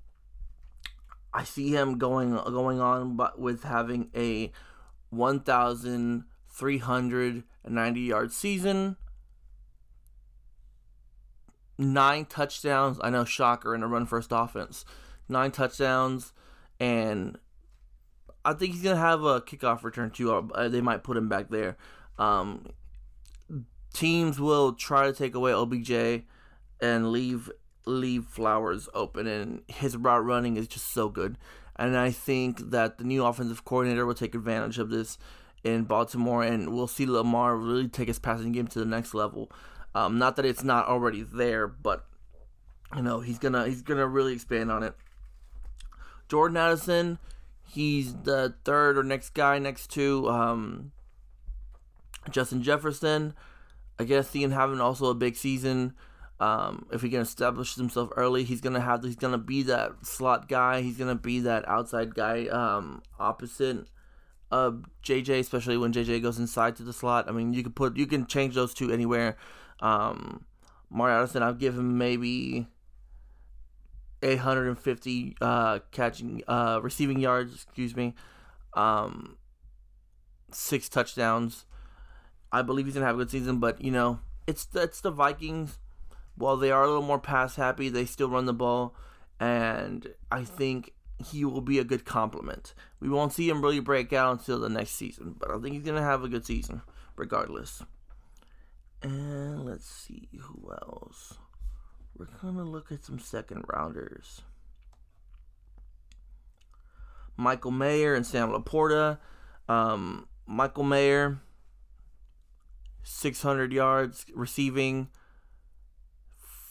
I 1.33 1.45
see 1.45 1.71
him 1.71 1.99
going 1.99 2.35
going 2.35 2.81
on, 2.81 3.17
but 3.17 3.39
with 3.39 3.65
having 3.65 4.11
a 4.15 4.53
one 5.11 5.41
thousand 5.41 6.25
three 6.49 6.79
hundred 6.79 7.45
ninety 7.67 8.01
yard 8.01 8.33
season. 8.33 8.97
Nine 11.77 12.27
touchdowns. 12.27 12.99
I 13.03 13.11
know, 13.11 13.25
shocker 13.25 13.75
in 13.75 13.83
a 13.83 13.89
run 13.89 14.07
first 14.07 14.31
offense. 14.31 14.85
Nine 15.29 15.51
touchdowns 15.51 16.33
and 16.79 17.39
I 18.45 18.53
think 18.53 18.73
he's 18.73 18.83
gonna 18.83 18.97
have 18.97 19.23
a 19.25 19.41
kickoff 19.41 19.83
return 19.85 20.11
too. 20.11 20.33
Uh, 20.33 20.69
they 20.69 20.81
might 20.81 21.03
put 21.03 21.17
him 21.17 21.29
back 21.29 21.49
there. 21.51 21.77
Um, 22.19 22.67
teams 23.93 24.41
will 24.41 24.73
try 24.73 25.07
to 25.07 25.13
take 25.13 25.35
away 25.35 25.53
OBJ 25.53 26.25
and 26.81 27.11
leave 27.11 27.51
leave 27.87 28.25
Flowers 28.25 28.89
open, 28.95 29.27
and 29.27 29.63
his 29.69 29.97
route 29.97 30.25
running 30.25 30.57
is 30.57 30.67
just 30.67 30.93
so 30.93 31.09
good. 31.09 31.37
And 31.77 31.97
I 31.97 32.11
think 32.11 32.71
that 32.71 32.99
the 32.99 33.05
new 33.05 33.25
offensive 33.25 33.65
coordinator 33.65 34.07
will 34.07 34.15
take 34.15 34.35
advantage 34.35 34.79
of 34.79 34.91
this 34.91 35.19
in 35.63 35.85
Baltimore, 35.85 36.43
and 36.43 36.73
we'll 36.73 36.87
see 36.87 37.07
Lamar 37.07 37.57
really 37.57 37.89
take 37.89 38.09
his 38.09 38.19
passing 38.19 38.53
game 38.53 38.69
to 38.69 38.79
the 38.79 38.85
next 38.85 39.13
level. 39.13 39.51
Um, 39.95 40.19
not 40.19 40.37
that 40.37 40.45
it's 40.45 40.65
not 40.65 40.87
already 40.87 41.23
there, 41.23 41.67
but 41.67 42.07
you 42.97 43.03
know 43.03 43.21
he's 43.21 43.39
gonna 43.39 43.67
he's 43.67 43.83
gonna 43.83 44.07
really 44.07 44.33
expand 44.33 44.71
on 44.71 44.83
it. 44.83 44.95
Jordan 46.29 46.57
Addison 46.57 47.19
He's 47.67 48.15
the 48.15 48.55
third 48.65 48.99
or 48.99 49.03
next 49.03 49.35
guy 49.35 49.59
next 49.59 49.89
to 49.93 50.29
um, 50.29 50.93
Justin 52.31 52.63
Jefferson. 52.63 53.35
I 53.99 54.05
guess 54.05 54.31
can 54.31 54.51
have 54.51 54.79
also 54.81 55.07
a 55.07 55.15
big 55.15 55.37
season. 55.37 55.95
Um, 56.41 56.87
if 56.93 57.03
he 57.03 57.11
can 57.11 57.21
establish 57.21 57.77
himself 57.77 58.11
early, 58.17 58.43
he's 58.45 58.61
gonna 58.61 58.81
have 58.81 59.05
he's 59.05 59.17
gonna 59.17 59.39
be 59.39 59.63
that 59.65 60.05
slot 60.05 60.49
guy. 60.49 60.83
He's 60.83 60.99
gonna 60.99 61.15
be 61.15 61.41
that 61.41 61.67
outside 61.69 62.15
guy 62.15 62.47
um, 62.47 63.03
opposite 63.19 63.87
of 64.51 64.85
JJ, 65.03 65.41
especially 65.41 65.77
when 65.77 65.93
JJ 65.93 66.23
goes 66.23 66.39
inside 66.39 66.77
to 66.77 66.83
the 66.83 66.93
slot. 66.93 67.29
I 67.29 67.33
mean, 67.33 67.55
you 67.55 67.63
can 67.63 67.73
put 67.73 67.97
you 67.97 68.07
can 68.07 68.27
change 68.27 68.55
those 68.55 68.75
two 68.75 68.91
anywhere. 68.91 69.37
Um, 69.81 70.45
Mario 70.91 71.19
Addison, 71.19 71.43
I'll 71.43 71.55
give 71.55 71.77
him 71.79 71.99
maybe 71.99 72.67
850 74.23 75.37
uh, 75.41 75.79
catching 75.91 76.43
uh, 76.49 76.81
receiving 76.83 77.21
yards, 77.21 77.55
excuse 77.55 77.95
me, 77.95 78.15
um, 78.75 79.37
six 80.51 80.89
touchdowns. 80.89 81.65
I 82.55 82.63
believe 82.63 82.87
he's 82.87 82.95
gonna 82.95 83.07
have 83.07 83.17
a 83.17 83.19
good 83.19 83.31
season, 83.33 83.59
but 83.59 83.83
you 83.83 83.91
know, 83.91 84.21
it's 84.47 84.65
the, 84.65 84.83
it's 84.83 85.01
the 85.01 85.11
Vikings. 85.11 85.81
While 86.37 86.57
they 86.57 86.71
are 86.71 86.85
a 86.85 86.87
little 86.87 87.03
more 87.03 87.19
pass 87.19 87.57
happy, 87.57 87.89
they 87.89 88.05
still 88.05 88.29
run 88.29 88.47
the 88.47 88.53
ball, 88.53 88.95
and 89.41 90.07
I 90.31 90.45
think 90.45 90.93
he 91.19 91.45
will 91.45 91.61
be 91.61 91.81
a 91.81 91.85
good 91.85 92.05
complement. 92.05 92.75
We 93.01 93.09
won't 93.09 93.33
see 93.33 93.49
him 93.49 93.61
really 93.61 93.81
break 93.81 94.13
out 94.13 94.39
until 94.39 94.61
the 94.61 94.69
next 94.69 94.93
season, 94.93 95.35
but 95.37 95.51
I 95.51 95.59
think 95.59 95.75
he's 95.75 95.85
gonna 95.85 96.01
have 96.01 96.23
a 96.23 96.29
good 96.29 96.47
season 96.47 96.83
regardless. 97.17 97.83
And 99.03 99.65
let's 99.65 99.91
see 99.91 100.29
who 100.41 100.71
else. 100.71 101.35
We're 102.17 102.29
gonna 102.41 102.63
look 102.63 102.93
at 102.93 103.05
some 103.05 103.19
second 103.19 103.65
rounders. 103.67 104.43
Michael 107.37 107.73
Mayer 107.73 108.15
and 108.15 108.25
Sam 108.25 108.51
Laporta. 108.51 109.19
Um, 109.69 110.29
Michael 110.47 110.85
Mayer, 110.85 111.41
600 113.05 113.73
yards 113.73 114.27
receiving, 114.35 115.09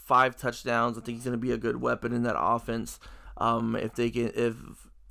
five 0.05 0.35
touchdowns. 0.35 0.97
I 0.97 1.01
think 1.01 1.17
he's 1.17 1.25
going 1.25 1.37
to 1.37 1.41
be 1.41 1.51
a 1.51 1.57
good 1.57 1.79
weapon 1.79 2.11
in 2.11 2.23
that 2.23 2.35
offense. 2.37 2.99
Um, 3.37 3.75
if 3.75 3.95
they 3.95 4.09
can, 4.09 4.31
if 4.35 4.55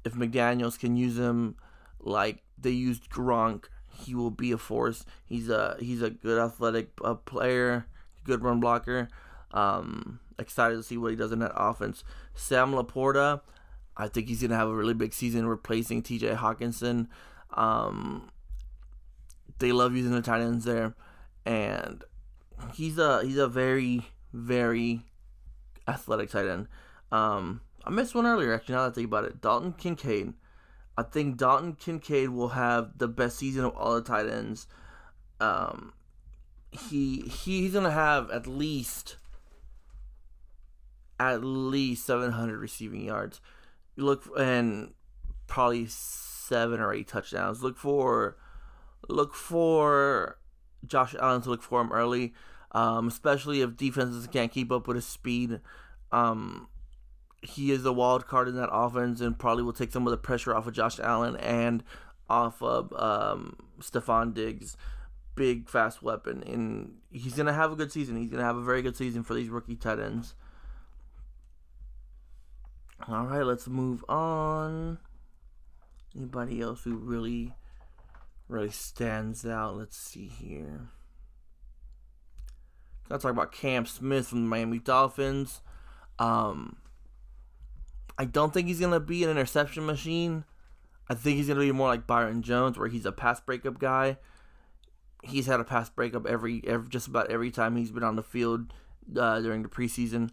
if 0.04 0.14
McDaniel's 0.14 0.76
can 0.76 0.96
use 0.96 1.18
him 1.18 1.56
like 2.00 2.42
they 2.58 2.70
used 2.70 3.08
Gronk, 3.08 3.64
he 3.88 4.14
will 4.14 4.30
be 4.30 4.52
a 4.52 4.58
force. 4.58 5.04
He's 5.24 5.48
a 5.48 5.76
he's 5.80 6.02
a 6.02 6.10
good 6.10 6.38
athletic 6.38 6.90
uh, 7.02 7.14
player, 7.14 7.86
good 8.24 8.42
run 8.42 8.60
blocker. 8.60 9.08
Um, 9.52 10.20
excited 10.38 10.76
to 10.76 10.82
see 10.82 10.96
what 10.96 11.10
he 11.10 11.16
does 11.16 11.32
in 11.32 11.38
that 11.40 11.52
offense. 11.54 12.04
Sam 12.34 12.72
Laporta, 12.72 13.40
I 13.96 14.08
think 14.08 14.28
he's 14.28 14.42
gonna 14.42 14.56
have 14.56 14.68
a 14.68 14.74
really 14.74 14.94
big 14.94 15.12
season 15.12 15.46
replacing 15.46 16.02
T.J. 16.02 16.34
Hockenson. 16.34 17.08
Um, 17.54 18.30
they 19.58 19.72
love 19.72 19.94
using 19.94 20.12
the 20.12 20.22
tight 20.22 20.40
ends 20.40 20.64
there, 20.64 20.94
and 21.44 22.04
he's 22.74 22.98
a 22.98 23.22
he's 23.22 23.38
a 23.38 23.48
very 23.48 24.02
very 24.32 25.02
athletic 25.88 26.30
tight 26.30 26.46
end. 26.46 26.68
Um, 27.10 27.60
I 27.84 27.90
missed 27.90 28.14
one 28.14 28.26
earlier 28.26 28.54
actually. 28.54 28.74
Now 28.74 28.84
that 28.84 28.92
I 28.92 28.94
think 28.94 29.06
about 29.08 29.24
it, 29.24 29.40
Dalton 29.40 29.72
Kincaid. 29.72 30.34
I 30.96 31.02
think 31.02 31.38
Dalton 31.38 31.74
Kincaid 31.74 32.30
will 32.30 32.50
have 32.50 32.98
the 32.98 33.08
best 33.08 33.38
season 33.38 33.64
of 33.64 33.76
all 33.76 33.94
the 33.94 34.02
tight 34.02 34.28
ends. 34.28 34.66
Um, 35.40 35.94
he 36.70 37.22
he's 37.22 37.72
gonna 37.72 37.90
have 37.90 38.30
at 38.30 38.46
least 38.46 39.16
at 41.18 41.44
least 41.44 42.04
700 42.06 42.58
receiving 42.58 43.04
yards. 43.04 43.40
look 43.96 44.24
and 44.36 44.94
probably 45.46 45.86
seven 45.86 46.80
or 46.80 46.92
eight 46.92 47.08
touchdowns. 47.08 47.62
Look 47.62 47.76
for 47.76 48.36
look 49.08 49.34
for 49.34 50.38
Josh 50.86 51.14
Allen 51.18 51.42
to 51.42 51.50
look 51.50 51.62
for 51.62 51.80
him 51.80 51.92
early, 51.92 52.34
um, 52.72 53.08
especially 53.08 53.60
if 53.60 53.76
defenses 53.76 54.26
can't 54.26 54.52
keep 54.52 54.72
up 54.72 54.86
with 54.86 54.96
his 54.96 55.06
speed. 55.06 55.60
Um, 56.10 56.68
he 57.42 57.72
is 57.72 57.84
a 57.84 57.92
wild 57.92 58.26
card 58.26 58.48
in 58.48 58.56
that 58.56 58.70
offense 58.72 59.20
and 59.20 59.38
probably 59.38 59.64
will 59.64 59.72
take 59.72 59.92
some 59.92 60.06
of 60.06 60.10
the 60.10 60.16
pressure 60.16 60.54
off 60.54 60.66
of 60.66 60.74
Josh 60.74 61.00
Allen 61.00 61.36
and 61.36 61.82
off 62.30 62.62
of 62.62 62.92
um, 62.94 63.56
Stefon 63.80 64.32
Diggs. 64.32 64.76
Big, 65.34 65.68
fast 65.68 66.02
weapon. 66.02 66.42
And 66.46 66.98
he's 67.10 67.34
to 67.46 67.52
have 67.52 67.72
a 67.72 67.76
good 67.76 67.90
season. 67.90 68.16
He's 68.16 68.30
to 68.40 68.44
have 68.46 68.56
a 68.56 68.62
very 68.62 68.82
good 68.82 68.96
season 68.96 69.22
for 69.22 69.34
these 69.34 69.48
rookie 69.48 69.76
tight 69.76 69.98
ends. 69.98 70.34
All 73.08 73.26
right, 73.26 73.42
let's 73.42 73.66
move 73.66 74.04
on. 74.08 74.98
Anybody 76.14 76.60
else 76.60 76.84
who 76.84 76.94
really, 76.94 77.52
really 78.52 78.70
stands 78.70 79.46
out? 79.46 79.76
Let's 79.76 79.96
see 79.96 80.26
here. 80.26 80.90
Gotta 83.08 83.22
talk 83.22 83.32
about 83.32 83.52
Cam 83.52 83.86
Smith 83.86 84.28
from 84.28 84.42
the 84.42 84.48
Miami 84.48 84.78
Dolphins. 84.78 85.60
Um, 86.18 86.76
I 88.18 88.24
don't 88.24 88.54
think 88.54 88.68
he's 88.68 88.80
gonna 88.80 89.00
be 89.00 89.24
an 89.24 89.30
interception 89.30 89.86
machine. 89.86 90.44
I 91.08 91.14
think 91.14 91.36
he's 91.36 91.48
gonna 91.48 91.60
be 91.60 91.72
more 91.72 91.88
like 91.88 92.06
Byron 92.06 92.42
Jones, 92.42 92.78
where 92.78 92.88
he's 92.88 93.06
a 93.06 93.12
pass 93.12 93.40
breakup 93.40 93.78
guy. 93.78 94.18
He's 95.22 95.46
had 95.46 95.60
a 95.60 95.64
pass 95.64 95.88
breakup 95.88 96.26
every, 96.26 96.62
every 96.66 96.88
just 96.88 97.08
about 97.08 97.30
every 97.30 97.50
time 97.50 97.76
he's 97.76 97.90
been 97.90 98.02
on 98.02 98.16
the 98.16 98.22
field 98.22 98.72
uh, 99.16 99.40
during 99.40 99.62
the 99.62 99.68
preseason 99.68 100.30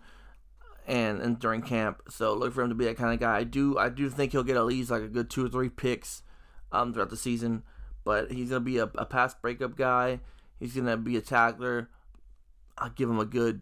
and 0.88 1.22
and 1.22 1.40
during 1.40 1.62
camp. 1.62 2.02
So 2.10 2.34
look 2.34 2.54
for 2.54 2.64
him 2.64 2.70
to 2.70 2.76
be 2.76 2.86
that 2.86 2.98
kind 2.98 3.14
of 3.14 3.20
guy. 3.20 3.38
I 3.38 3.44
do 3.44 3.78
I 3.78 3.90
do 3.90 4.10
think 4.10 4.32
he'll 4.32 4.44
get 4.44 4.58
at 4.58 4.66
least 4.66 4.90
like 4.90 5.04
a 5.04 5.08
good 5.08 5.30
two 5.30 5.46
or 5.46 5.50
three 5.50 5.70
picks 5.70 6.24
um, 6.72 6.94
throughout 6.94 7.10
the 7.10 7.18
season. 7.18 7.64
But 8.04 8.32
he's 8.32 8.50
gonna 8.50 8.62
be 8.62 8.78
a, 8.78 8.90
a 8.96 9.06
pass 9.06 9.34
breakup 9.34 9.76
guy. 9.76 10.20
He's 10.60 10.76
gonna 10.76 10.98
be 10.98 11.18
a 11.18 11.22
tackler. 11.22 11.90
I'll 12.78 12.90
give 12.90 13.10
him 13.10 13.20
a 13.20 13.26
good 13.26 13.62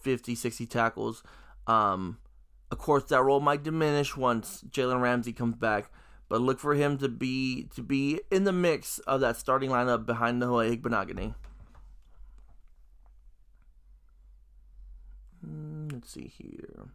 50, 0.00 0.34
60 0.34 0.66
tackles. 0.66 1.22
Um, 1.66 2.18
of 2.70 2.78
course, 2.78 3.04
that 3.04 3.22
role 3.22 3.40
might 3.40 3.62
diminish 3.62 4.16
once 4.16 4.64
Jalen 4.68 5.00
Ramsey 5.00 5.32
comes 5.32 5.56
back, 5.56 5.90
but 6.28 6.40
look 6.40 6.58
for 6.58 6.74
him 6.74 6.96
to 6.98 7.08
be 7.08 7.68
to 7.74 7.82
be 7.82 8.20
in 8.30 8.44
the 8.44 8.52
mix 8.52 8.98
of 9.00 9.20
that 9.20 9.36
starting 9.36 9.70
lineup 9.70 10.06
behind 10.06 10.38
Noah 10.40 10.64
Igbinoghene. 10.66 11.34
Hmm, 15.44 15.88
let's 15.92 16.10
see 16.10 16.32
here. 16.36 16.88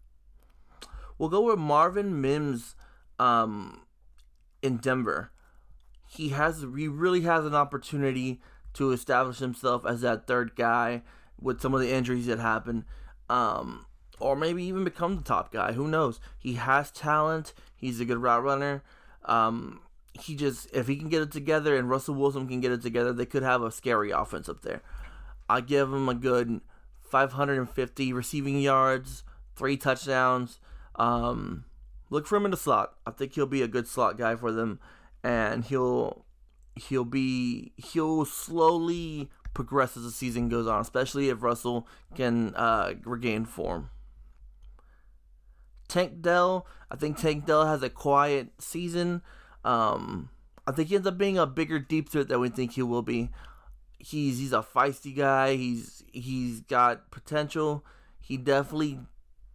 We'll 1.17 1.29
go 1.29 1.41
with 1.41 1.59
Marvin 1.59 2.21
Mims 2.21 2.75
um, 3.19 3.81
in 4.61 4.77
Denver. 4.77 5.31
He 6.07 6.29
has 6.29 6.65
he 6.75 6.87
really 6.87 7.21
has 7.21 7.45
an 7.45 7.55
opportunity 7.55 8.41
to 8.73 8.91
establish 8.91 9.39
himself 9.39 9.85
as 9.85 10.01
that 10.01 10.27
third 10.27 10.55
guy 10.55 11.01
with 11.39 11.61
some 11.61 11.73
of 11.73 11.81
the 11.81 11.91
injuries 11.91 12.27
that 12.27 12.39
happen. 12.39 12.85
Um, 13.29 13.85
or 14.19 14.35
maybe 14.35 14.63
even 14.63 14.83
become 14.83 15.15
the 15.15 15.23
top 15.23 15.51
guy. 15.51 15.73
Who 15.73 15.87
knows? 15.87 16.19
He 16.37 16.53
has 16.53 16.91
talent. 16.91 17.53
He's 17.75 17.99
a 17.99 18.05
good 18.05 18.17
route 18.17 18.43
runner. 18.43 18.83
Um, 19.25 19.81
he 20.13 20.35
just 20.35 20.67
if 20.73 20.87
he 20.87 20.95
can 20.95 21.09
get 21.09 21.21
it 21.21 21.31
together 21.31 21.75
and 21.75 21.89
Russell 21.89 22.15
Wilson 22.15 22.47
can 22.47 22.61
get 22.61 22.71
it 22.71 22.81
together, 22.81 23.13
they 23.13 23.25
could 23.25 23.43
have 23.43 23.61
a 23.61 23.71
scary 23.71 24.11
offense 24.11 24.49
up 24.49 24.61
there. 24.61 24.81
I 25.49 25.61
give 25.61 25.91
him 25.93 26.09
a 26.09 26.15
good 26.15 26.61
550 27.09 28.13
receiving 28.13 28.59
yards, 28.59 29.23
three 29.55 29.77
touchdowns. 29.77 30.59
Um, 30.95 31.65
look 32.09 32.27
for 32.27 32.35
him 32.35 32.45
in 32.45 32.51
the 32.51 32.57
slot. 32.57 32.93
I 33.05 33.11
think 33.11 33.33
he'll 33.33 33.45
be 33.45 33.61
a 33.61 33.67
good 33.67 33.87
slot 33.87 34.17
guy 34.17 34.35
for 34.35 34.51
them, 34.51 34.79
and 35.23 35.65
he'll 35.65 36.25
he'll 36.75 37.05
be 37.05 37.73
he'll 37.77 38.25
slowly 38.25 39.29
progress 39.53 39.97
as 39.97 40.03
the 40.03 40.11
season 40.11 40.49
goes 40.49 40.67
on, 40.67 40.81
especially 40.81 41.29
if 41.29 41.41
Russell 41.41 41.87
can 42.15 42.53
uh, 42.55 42.93
regain 43.03 43.45
form. 43.45 43.89
Tank 45.87 46.21
Dell. 46.21 46.67
I 46.91 46.95
think 46.95 47.17
Tank 47.17 47.45
Dell 47.45 47.65
has 47.65 47.81
a 47.81 47.89
quiet 47.89 48.49
season. 48.59 49.21
Um, 49.63 50.29
I 50.65 50.71
think 50.71 50.89
he 50.89 50.95
ends 50.95 51.07
up 51.07 51.17
being 51.17 51.37
a 51.37 51.45
bigger 51.45 51.79
deep 51.79 52.09
threat 52.09 52.27
than 52.27 52.39
we 52.39 52.49
think 52.49 52.73
he 52.73 52.83
will 52.83 53.01
be. 53.01 53.29
He's 53.97 54.37
he's 54.37 54.53
a 54.53 54.61
feisty 54.61 55.15
guy. 55.15 55.55
He's 55.55 56.03
he's 56.11 56.61
got 56.61 57.09
potential. 57.09 57.83
He 58.19 58.37
definitely 58.37 58.99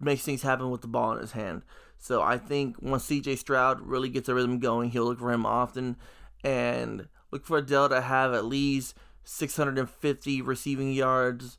makes 0.01 0.23
things 0.23 0.43
happen 0.43 0.71
with 0.71 0.81
the 0.81 0.89
ball 0.89 1.13
in 1.13 1.21
his 1.21 1.33
hand. 1.33 1.63
So 2.03 2.21
I 2.21 2.37
think 2.37 2.83
once 2.83 3.07
CJ 3.07 3.39
Stroud 3.39 3.81
really 3.81 4.09
gets 4.09 4.29
a 4.29 4.35
rhythm 4.35 4.59
going, 4.59 4.91
he'll 4.91 5.05
look 5.05 5.21
for 5.21 5.31
him 5.31 5.47
often 5.47 5.95
and 6.43 7.07
look 7.31 7.47
for 7.47 7.63
Dell 7.63 7.89
to 7.89 8.01
have 8.01 8.35
at 8.35 8.45
least 8.45 8.97
650 9.23 10.43
receiving 10.43 10.93
yards, 10.93 11.59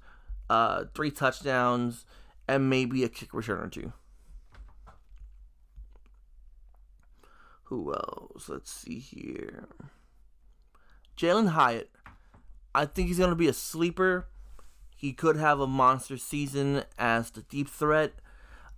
uh, 0.50 0.84
three 0.94 1.12
touchdowns, 1.12 2.06
and 2.46 2.70
maybe 2.70 3.06
a 3.06 3.08
kick 3.08 3.34
return 3.34 3.62
or 3.62 3.70
two. 3.70 3.94
Who 7.64 7.94
else? 7.94 8.50
Let's 8.50 8.70
see 8.70 9.00
here. 9.00 9.70
Jalin 11.16 11.52
Hyatt. 11.52 11.90
I 12.76 12.84
think 12.84 13.08
he's 13.08 13.18
going 13.18 13.30
to 13.30 13.36
be 13.38 13.48
a 13.48 13.54
sleeper. 13.54 14.28
He 14.94 15.14
could 15.14 15.38
have 15.38 15.62
a 15.62 15.68
monster 15.68 16.18
season 16.18 16.84
as 17.00 17.32
the 17.32 17.44
deep 17.44 17.70
threat. 17.70 18.16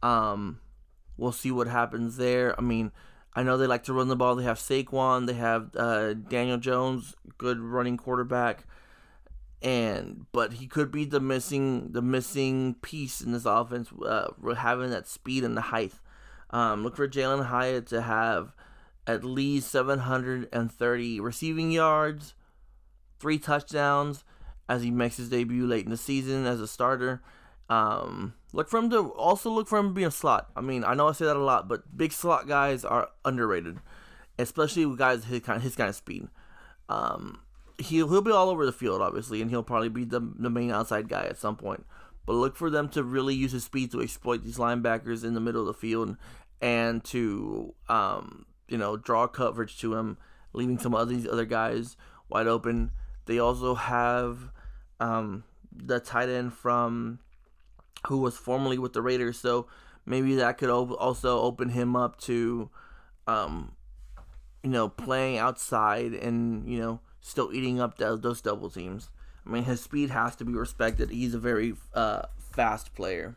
Um, 0.04 0.60
we'll 1.17 1.32
see 1.32 1.51
what 1.51 1.67
happens 1.67 2.17
there. 2.17 2.58
I 2.58 2.62
mean, 2.62 2.91
I 3.36 3.43
know 3.43 3.58
they 3.58 3.67
like 3.67 3.84
to 3.84 3.93
run 3.93 4.08
the 4.08 4.15
ball. 4.15 4.36
They 4.36 4.43
have 4.43 4.58
Saquon. 4.58 5.28
They 5.28 5.34
have 5.34 5.71
uh, 5.75 6.13
Daniel 6.13 6.58
Jones, 6.58 7.15
good 7.38 7.60
running 7.60 7.97
quarterback, 7.97 8.65
and 9.62 10.25
but 10.32 10.54
he 10.54 10.67
could 10.67 10.91
be 10.91 11.06
the 11.06 11.19
missing 11.19 11.91
the 11.91 12.01
missing 12.01 12.75
piece 12.82 13.21
in 13.21 13.34
this 13.34 13.45
offense, 13.45 13.89
uh, 14.06 14.30
having 14.56 14.89
that 14.91 15.08
speed 15.08 15.43
and 15.43 15.58
the 15.58 15.62
height. 15.62 15.93
Um, 16.51 16.84
look 16.84 16.95
for 16.95 17.08
Jalin 17.08 17.47
Hyatt 17.47 17.88
to 17.88 18.01
have 18.01 18.54
at 19.08 19.23
least 19.23 19.69
730 19.69 21.19
receiving 21.19 21.71
yards, 21.71 22.34
three 23.19 23.38
touchdowns 23.38 24.23
as 24.67 24.82
he 24.82 24.91
makes 24.91 25.17
his 25.17 25.30
debut 25.30 25.67
late 25.67 25.86
in 25.86 25.91
the 25.91 25.97
season 25.97 26.45
as 26.45 26.62
a 26.62 26.67
starter. 26.67 27.21
Um, 27.69 28.36
look 28.54 28.69
for 28.69 28.78
him 28.78 28.89
to 28.91 29.12
also 29.13 29.49
look 29.49 29.67
for 29.67 29.80
him 29.80 29.89
to 29.89 29.93
be 29.93 30.04
a 30.04 30.12
slot. 30.12 30.49
I 30.56 30.62
mean, 30.62 30.84
I 30.84 30.93
know 30.93 31.08
I 31.08 31.13
say 31.13 31.25
that 31.25 31.36
a 31.36 31.39
lot, 31.39 31.67
but 31.67 31.97
big 31.97 32.12
slot 32.12 32.47
guys 32.47 32.86
are 32.86 33.10
underrated, 33.23 33.80
especially 34.38 34.86
with 34.86 34.99
guys 34.99 35.25
his 35.25 35.41
kind 35.41 35.58
of, 35.58 35.63
his 35.63 35.75
kind 35.75 35.89
of 35.89 35.95
speed. 35.95 36.28
Um, 36.89 37.39
he'll 37.80 38.08
he'll 38.08 38.21
be 38.21 38.32
all 38.32 38.49
over 38.49 38.65
the 38.65 38.71
field, 38.71 39.01
obviously, 39.01 39.41
and 39.41 39.49
he'll 39.49 39.63
probably 39.63 39.89
be 39.89 40.06
the 40.06 40.19
the 40.19 40.49
main 40.49 40.71
outside 40.71 41.10
guy 41.10 41.25
at 41.25 41.38
some 41.38 41.56
point. 41.56 41.86
But 42.25 42.34
look 42.34 42.56
for 42.56 42.69
them 42.69 42.89
to 42.89 43.04
really 43.04 43.36
use 43.36 43.51
his 43.51 43.65
speed 43.65 43.91
to 43.91 44.01
exploit 44.01 44.43
these 44.43 44.58
linebackers 44.58 45.23
in 45.23 45.34
the 45.36 45.39
middle 45.39 45.62
of 45.62 45.67
the 45.67 45.73
field 45.73 46.17
and 46.62 47.04
to 47.06 47.73
um, 47.89 48.45
you 48.67 48.78
know 48.78 48.97
draw 48.97 49.28
coverage 49.28 49.80
to 49.80 49.95
him, 49.95 50.17
leaving 50.54 50.80
some 50.80 50.93
of 50.93 51.10
these 51.10 51.28
other 51.28 51.45
guys 51.45 51.97
wide 52.30 52.47
open. 52.47 52.91
They 53.25 53.39
also 53.39 53.73
have 53.73 54.51
um, 54.99 55.43
the 55.71 55.99
tight 55.99 56.30
end 56.30 56.54
from 56.54 57.19
who 58.08 58.18
was 58.18 58.38
formerly 58.38 58.78
with 58.78 58.94
the 58.94 59.02
Raiders, 59.02 59.38
so 59.39 59.68
maybe 60.06 60.36
that 60.36 60.58
could 60.58 60.70
also 60.70 61.41
open 61.41 61.70
him 61.70 61.96
up 61.96 62.20
to 62.22 62.70
um, 63.28 63.74
you 64.63 64.70
know 64.70 64.89
playing 64.89 65.38
outside 65.38 66.13
and 66.13 66.68
you 66.68 66.80
know 66.80 67.00
still 67.22 67.52
eating 67.54 67.80
up 67.80 67.98
those 67.98 68.41
double 68.41 68.70
teams. 68.70 69.10
I 69.46 69.50
mean, 69.50 69.63
his 69.63 69.82
speed 69.82 70.10
has 70.10 70.36
to 70.38 70.46
be 70.46 70.54
respected. 70.54 71.10
He's 71.10 71.36
a 71.36 71.39
very 71.39 71.76
uh, 71.94 72.24
fast 72.39 72.96
player. 72.96 73.36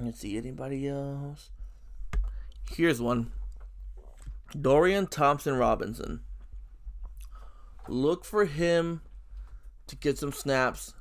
Let's 0.00 0.20
see, 0.20 0.36
anybody 0.36 0.88
else? 0.88 1.50
Here's 2.70 3.00
one 3.00 3.30
Dorian 4.58 5.06
Thompson 5.06 5.54
Robinson. 5.56 6.20
Look 7.88 8.24
for 8.24 8.46
him 8.46 9.02
to 9.86 9.96
get 9.96 10.16
some 10.18 10.32
snaps 10.32 10.94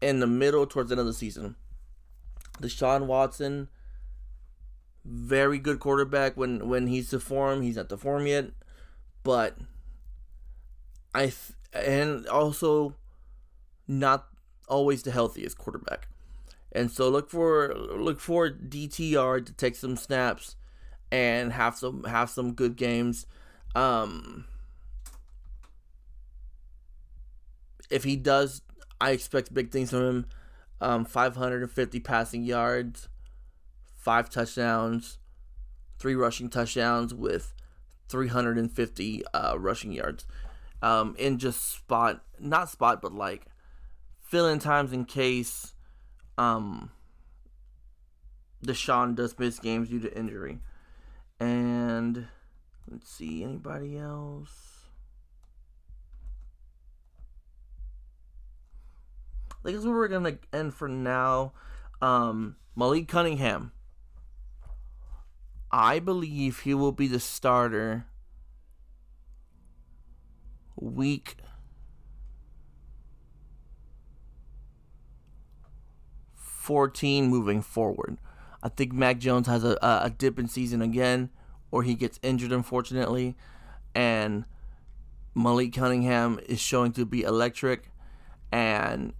in 0.00 0.20
the 0.20 0.26
middle 0.26 0.66
towards 0.66 0.90
the 0.90 0.94
end 0.94 1.00
of 1.00 1.06
the 1.06 1.12
season. 1.12 1.56
Deshaun 2.60 3.06
Watson, 3.06 3.68
very 5.04 5.58
good 5.58 5.78
quarterback 5.78 6.36
when 6.36 6.68
when 6.68 6.86
he's 6.86 7.10
to 7.10 7.20
form. 7.20 7.62
He's 7.62 7.76
not 7.76 7.88
to 7.90 7.96
form 7.96 8.26
yet, 8.26 8.46
but 9.22 9.56
I 11.14 11.22
th- 11.26 11.52
and 11.72 12.26
also 12.28 12.94
not 13.86 14.26
always 14.68 15.02
the 15.02 15.10
healthiest 15.10 15.58
quarterback. 15.58 16.08
And 16.72 16.90
so 16.90 17.08
look 17.08 17.30
for 17.30 17.74
look 17.74 18.20
for 18.20 18.50
DTR 18.50 19.44
to 19.46 19.52
take 19.52 19.76
some 19.76 19.96
snaps 19.96 20.56
and 21.10 21.52
have 21.52 21.76
some 21.76 22.04
have 22.04 22.30
some 22.30 22.52
good 22.52 22.76
games. 22.76 23.26
Um, 23.74 24.46
if 27.90 28.04
he 28.04 28.16
does, 28.16 28.62
I 29.00 29.10
expect 29.10 29.54
big 29.54 29.70
things 29.70 29.90
from 29.90 30.02
him. 30.02 30.26
Um, 30.80 31.04
550 31.04 32.00
passing 32.00 32.44
yards, 32.44 33.08
five 33.96 34.28
touchdowns, 34.28 35.18
three 35.98 36.14
rushing 36.14 36.50
touchdowns 36.50 37.14
with 37.14 37.54
350 38.08 39.22
uh, 39.32 39.54
rushing 39.58 39.92
yards. 39.92 40.26
Um, 40.82 41.16
in 41.18 41.38
just 41.38 41.72
spot, 41.72 42.22
not 42.38 42.68
spot, 42.68 43.00
but 43.00 43.14
like 43.14 43.46
fill 44.20 44.46
in 44.46 44.58
times 44.58 44.92
in 44.92 45.04
case 45.06 45.72
um, 46.36 46.90
Deshaun 48.64 49.14
does 49.14 49.38
miss 49.38 49.58
games 49.58 49.88
due 49.88 50.00
to 50.00 50.16
injury. 50.16 50.58
And 51.40 52.26
let's 52.90 53.10
see, 53.10 53.44
anybody 53.44 53.98
else? 53.98 54.75
I 59.66 59.72
where 59.72 59.94
we're 59.94 60.08
gonna 60.08 60.38
end 60.52 60.74
for 60.74 60.88
now. 60.88 61.52
Um, 62.00 62.56
Malik 62.76 63.08
Cunningham. 63.08 63.72
I 65.72 65.98
believe 65.98 66.60
he 66.60 66.74
will 66.74 66.92
be 66.92 67.08
the 67.08 67.18
starter 67.18 68.06
week 70.76 71.36
14 76.34 77.26
moving 77.26 77.60
forward. 77.60 78.18
I 78.62 78.68
think 78.68 78.92
Mac 78.92 79.18
Jones 79.18 79.48
has 79.48 79.64
a, 79.64 79.76
a 79.82 80.12
dip 80.16 80.38
in 80.38 80.48
season 80.48 80.80
again, 80.80 81.30
or 81.70 81.82
he 81.82 81.94
gets 81.94 82.18
injured, 82.22 82.52
unfortunately. 82.52 83.36
And 83.94 84.44
Malik 85.34 85.74
Cunningham 85.74 86.38
is 86.48 86.60
showing 86.60 86.92
to 86.92 87.04
be 87.04 87.22
electric. 87.22 87.90
And 88.52 89.12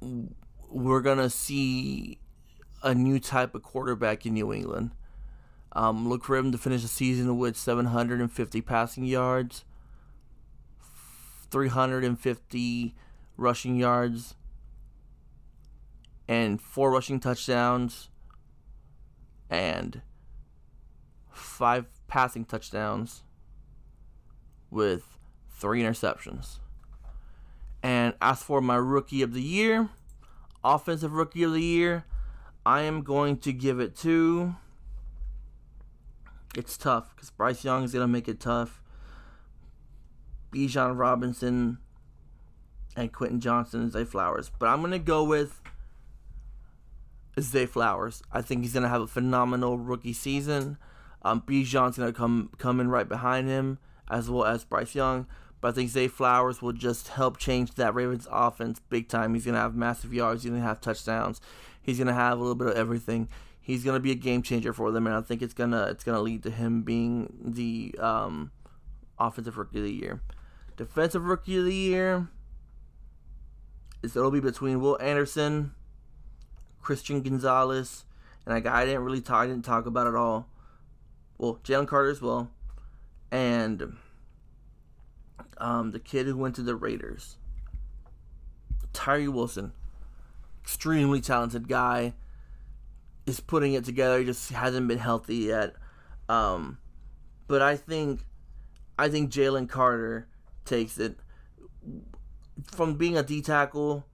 we're 0.00 1.00
to 1.18 1.30
see 1.30 2.18
a 2.82 2.94
new 2.94 3.18
type 3.18 3.54
of 3.54 3.62
quarterback 3.62 4.26
in 4.26 4.34
New 4.34 4.52
England. 4.52 4.92
Um, 5.72 6.08
look 6.08 6.24
for 6.24 6.36
him 6.36 6.52
to 6.52 6.58
finish 6.58 6.82
the 6.82 6.88
season 6.88 7.36
with 7.36 7.56
750 7.56 8.60
passing 8.62 9.04
yards, 9.04 9.64
350 11.50 12.94
rushing 13.36 13.76
yards, 13.76 14.34
and 16.26 16.60
four 16.60 16.90
rushing 16.90 17.20
touchdowns 17.20 18.10
and 19.50 20.02
five 21.30 21.86
passing 22.06 22.44
touchdowns 22.44 23.22
with 24.70 25.18
three 25.50 25.82
interceptions. 25.82 26.58
And 27.82 28.14
as 28.20 28.42
for 28.42 28.60
my 28.60 28.76
rookie 28.76 29.22
of 29.22 29.32
the 29.32 29.42
year, 29.42 29.88
offensive 30.64 31.12
rookie 31.12 31.42
of 31.42 31.52
the 31.52 31.62
year, 31.62 32.04
I 32.66 32.82
am 32.82 33.02
going 33.02 33.38
to 33.38 33.52
give 33.52 33.80
it 33.80 33.96
to. 33.98 34.56
It's 36.56 36.76
tough 36.76 37.14
because 37.14 37.30
Bryce 37.30 37.64
Young 37.64 37.84
is 37.84 37.92
going 37.92 38.02
to 38.02 38.08
make 38.08 38.28
it 38.28 38.40
tough. 38.40 38.82
Bijan 40.52 40.98
Robinson 40.98 41.78
and 42.96 43.12
Quentin 43.12 43.40
Johnston 43.40 43.82
and 43.82 43.92
Zay 43.92 44.04
Flowers. 44.04 44.50
But 44.58 44.66
I'm 44.66 44.80
going 44.80 44.92
to 44.92 44.98
go 44.98 45.22
with 45.22 45.60
Zay 47.40 47.66
Flowers. 47.66 48.22
I 48.32 48.42
think 48.42 48.62
he's 48.62 48.74
gonna 48.74 48.88
have 48.88 49.02
a 49.02 49.06
phenomenal 49.06 49.78
rookie 49.78 50.12
season. 50.12 50.78
Um, 51.22 51.42
Bijan's 51.42 51.98
gonna 51.98 52.12
come 52.12 52.50
come 52.58 52.80
in 52.80 52.88
right 52.88 53.08
behind 53.08 53.48
him, 53.48 53.78
as 54.10 54.30
well 54.30 54.44
as 54.44 54.64
Bryce 54.64 54.94
Young. 54.94 55.26
But 55.60 55.68
I 55.68 55.72
think 55.72 55.90
Zay 55.90 56.08
Flowers 56.08 56.62
will 56.62 56.72
just 56.72 57.08
help 57.08 57.36
change 57.36 57.74
that 57.74 57.94
Ravens 57.94 58.28
offense 58.30 58.80
big 58.88 59.08
time. 59.08 59.34
He's 59.34 59.44
gonna 59.44 59.58
have 59.58 59.74
massive 59.74 60.14
yards. 60.14 60.42
He's 60.42 60.50
gonna 60.50 60.62
have 60.62 60.80
touchdowns. 60.80 61.40
He's 61.82 61.98
gonna 61.98 62.14
have 62.14 62.38
a 62.38 62.40
little 62.40 62.54
bit 62.54 62.68
of 62.68 62.76
everything. 62.76 63.28
He's 63.60 63.84
gonna 63.84 64.00
be 64.00 64.12
a 64.12 64.16
game 64.16 64.42
changer 64.42 64.72
for 64.72 64.92
them, 64.92 65.06
and 65.06 65.16
I 65.16 65.20
think 65.20 65.42
it's 65.42 65.54
gonna 65.54 65.86
it's 65.90 66.04
gonna 66.04 66.20
lead 66.20 66.42
to 66.44 66.50
him 66.50 66.82
being 66.82 67.32
the 67.44 67.94
um, 67.98 68.52
offensive 69.18 69.58
rookie 69.58 69.78
of 69.78 69.84
the 69.84 69.92
year. 69.92 70.22
Defensive 70.76 71.24
rookie 71.24 71.58
of 71.58 71.64
the 71.64 71.74
year 71.74 72.28
is 74.02 74.16
it'll 74.16 74.30
be 74.30 74.40
between 74.40 74.80
Will 74.80 75.00
Anderson 75.02 75.72
Christian 76.80 77.20
Gonzalez, 77.20 78.04
and 78.46 78.56
a 78.56 78.60
guy 78.60 78.82
I 78.82 78.86
didn't 78.86 79.02
really 79.02 79.20
talk, 79.20 79.44
I 79.44 79.46
didn't 79.48 79.64
talk 79.64 79.86
about 79.86 80.06
at 80.06 80.14
all. 80.14 80.48
Well, 81.36 81.60
Jalen 81.64 81.88
Carter 81.88 82.10
as 82.10 82.22
well, 82.22 82.50
and 83.30 83.96
um, 85.58 85.90
the 85.90 86.00
kid 86.00 86.26
who 86.26 86.36
went 86.36 86.54
to 86.56 86.62
the 86.62 86.74
Raiders, 86.74 87.36
Tyree 88.92 89.28
Wilson, 89.28 89.72
extremely 90.62 91.20
talented 91.20 91.68
guy, 91.68 92.14
is 93.26 93.40
putting 93.40 93.74
it 93.74 93.84
together. 93.84 94.18
He 94.18 94.24
just 94.24 94.50
hasn't 94.50 94.88
been 94.88 94.98
healthy 94.98 95.36
yet. 95.36 95.74
Um, 96.28 96.78
but 97.46 97.62
I 97.62 97.76
think, 97.76 98.20
I 98.98 99.08
think 99.08 99.30
Jalen 99.30 99.68
Carter 99.68 100.28
takes 100.64 100.98
it 100.98 101.16
from 102.66 102.94
being 102.94 103.16
a 103.16 103.22
D 103.22 103.40
tackle 103.40 104.04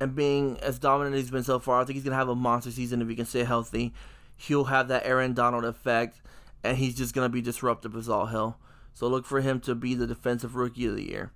and 0.00 0.14
being 0.14 0.58
as 0.60 0.78
dominant 0.78 1.14
as 1.14 1.22
he's 1.22 1.30
been 1.30 1.44
so 1.44 1.58
far, 1.58 1.80
I 1.80 1.84
think 1.84 1.94
he's 1.94 2.04
gonna 2.04 2.16
have 2.16 2.28
a 2.28 2.34
monster 2.34 2.70
season 2.70 3.02
if 3.02 3.08
he 3.08 3.16
can 3.16 3.26
stay 3.26 3.44
healthy. 3.44 3.92
He'll 4.36 4.64
have 4.64 4.88
that 4.88 5.04
Aaron 5.04 5.34
Donald 5.34 5.64
effect, 5.64 6.20
and 6.64 6.78
he's 6.78 6.94
just 6.94 7.14
gonna 7.14 7.28
be 7.28 7.42
disruptive 7.42 7.94
as 7.96 8.08
all 8.08 8.26
hell. 8.26 8.58
So 8.94 9.08
look 9.08 9.24
for 9.24 9.40
him 9.40 9.60
to 9.60 9.74
be 9.74 9.94
the 9.94 10.06
defensive 10.06 10.56
rookie 10.56 10.86
of 10.86 10.96
the 10.96 11.08
year, 11.08 11.32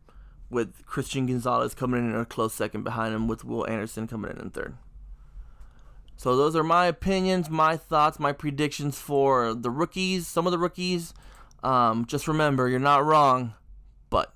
with 0.51 0.85
Christian 0.87 1.27
Gonzalez 1.27 1.75
coming 1.75 2.05
in 2.05 2.15
a 2.15 2.25
close 2.25 2.55
second 2.55 2.83
behind 2.83 3.15
him, 3.15 3.29
with 3.29 3.45
Will 3.45 3.67
Anderson 3.67 4.07
coming 4.07 4.31
in 4.33 4.39
in 4.39 4.51
third. 4.51 4.77
So 6.17 6.37
those 6.37 6.55
are 6.55 6.63
my 6.63 6.87
opinions, 6.87 7.51
my 7.51 7.77
thoughts, 7.77 8.21
my 8.21 8.33
predictions 8.33 8.99
for 8.99 9.55
the 9.55 9.71
rookies, 9.71 10.27
some 10.27 10.47
of 10.47 10.53
the 10.53 10.59
rookies. 10.59 11.13
Um, 11.63 12.05
just 12.07 12.29
remember, 12.29 12.69
you're 12.69 12.79
not 12.79 13.05
wrong, 13.05 13.55
but 14.11 14.35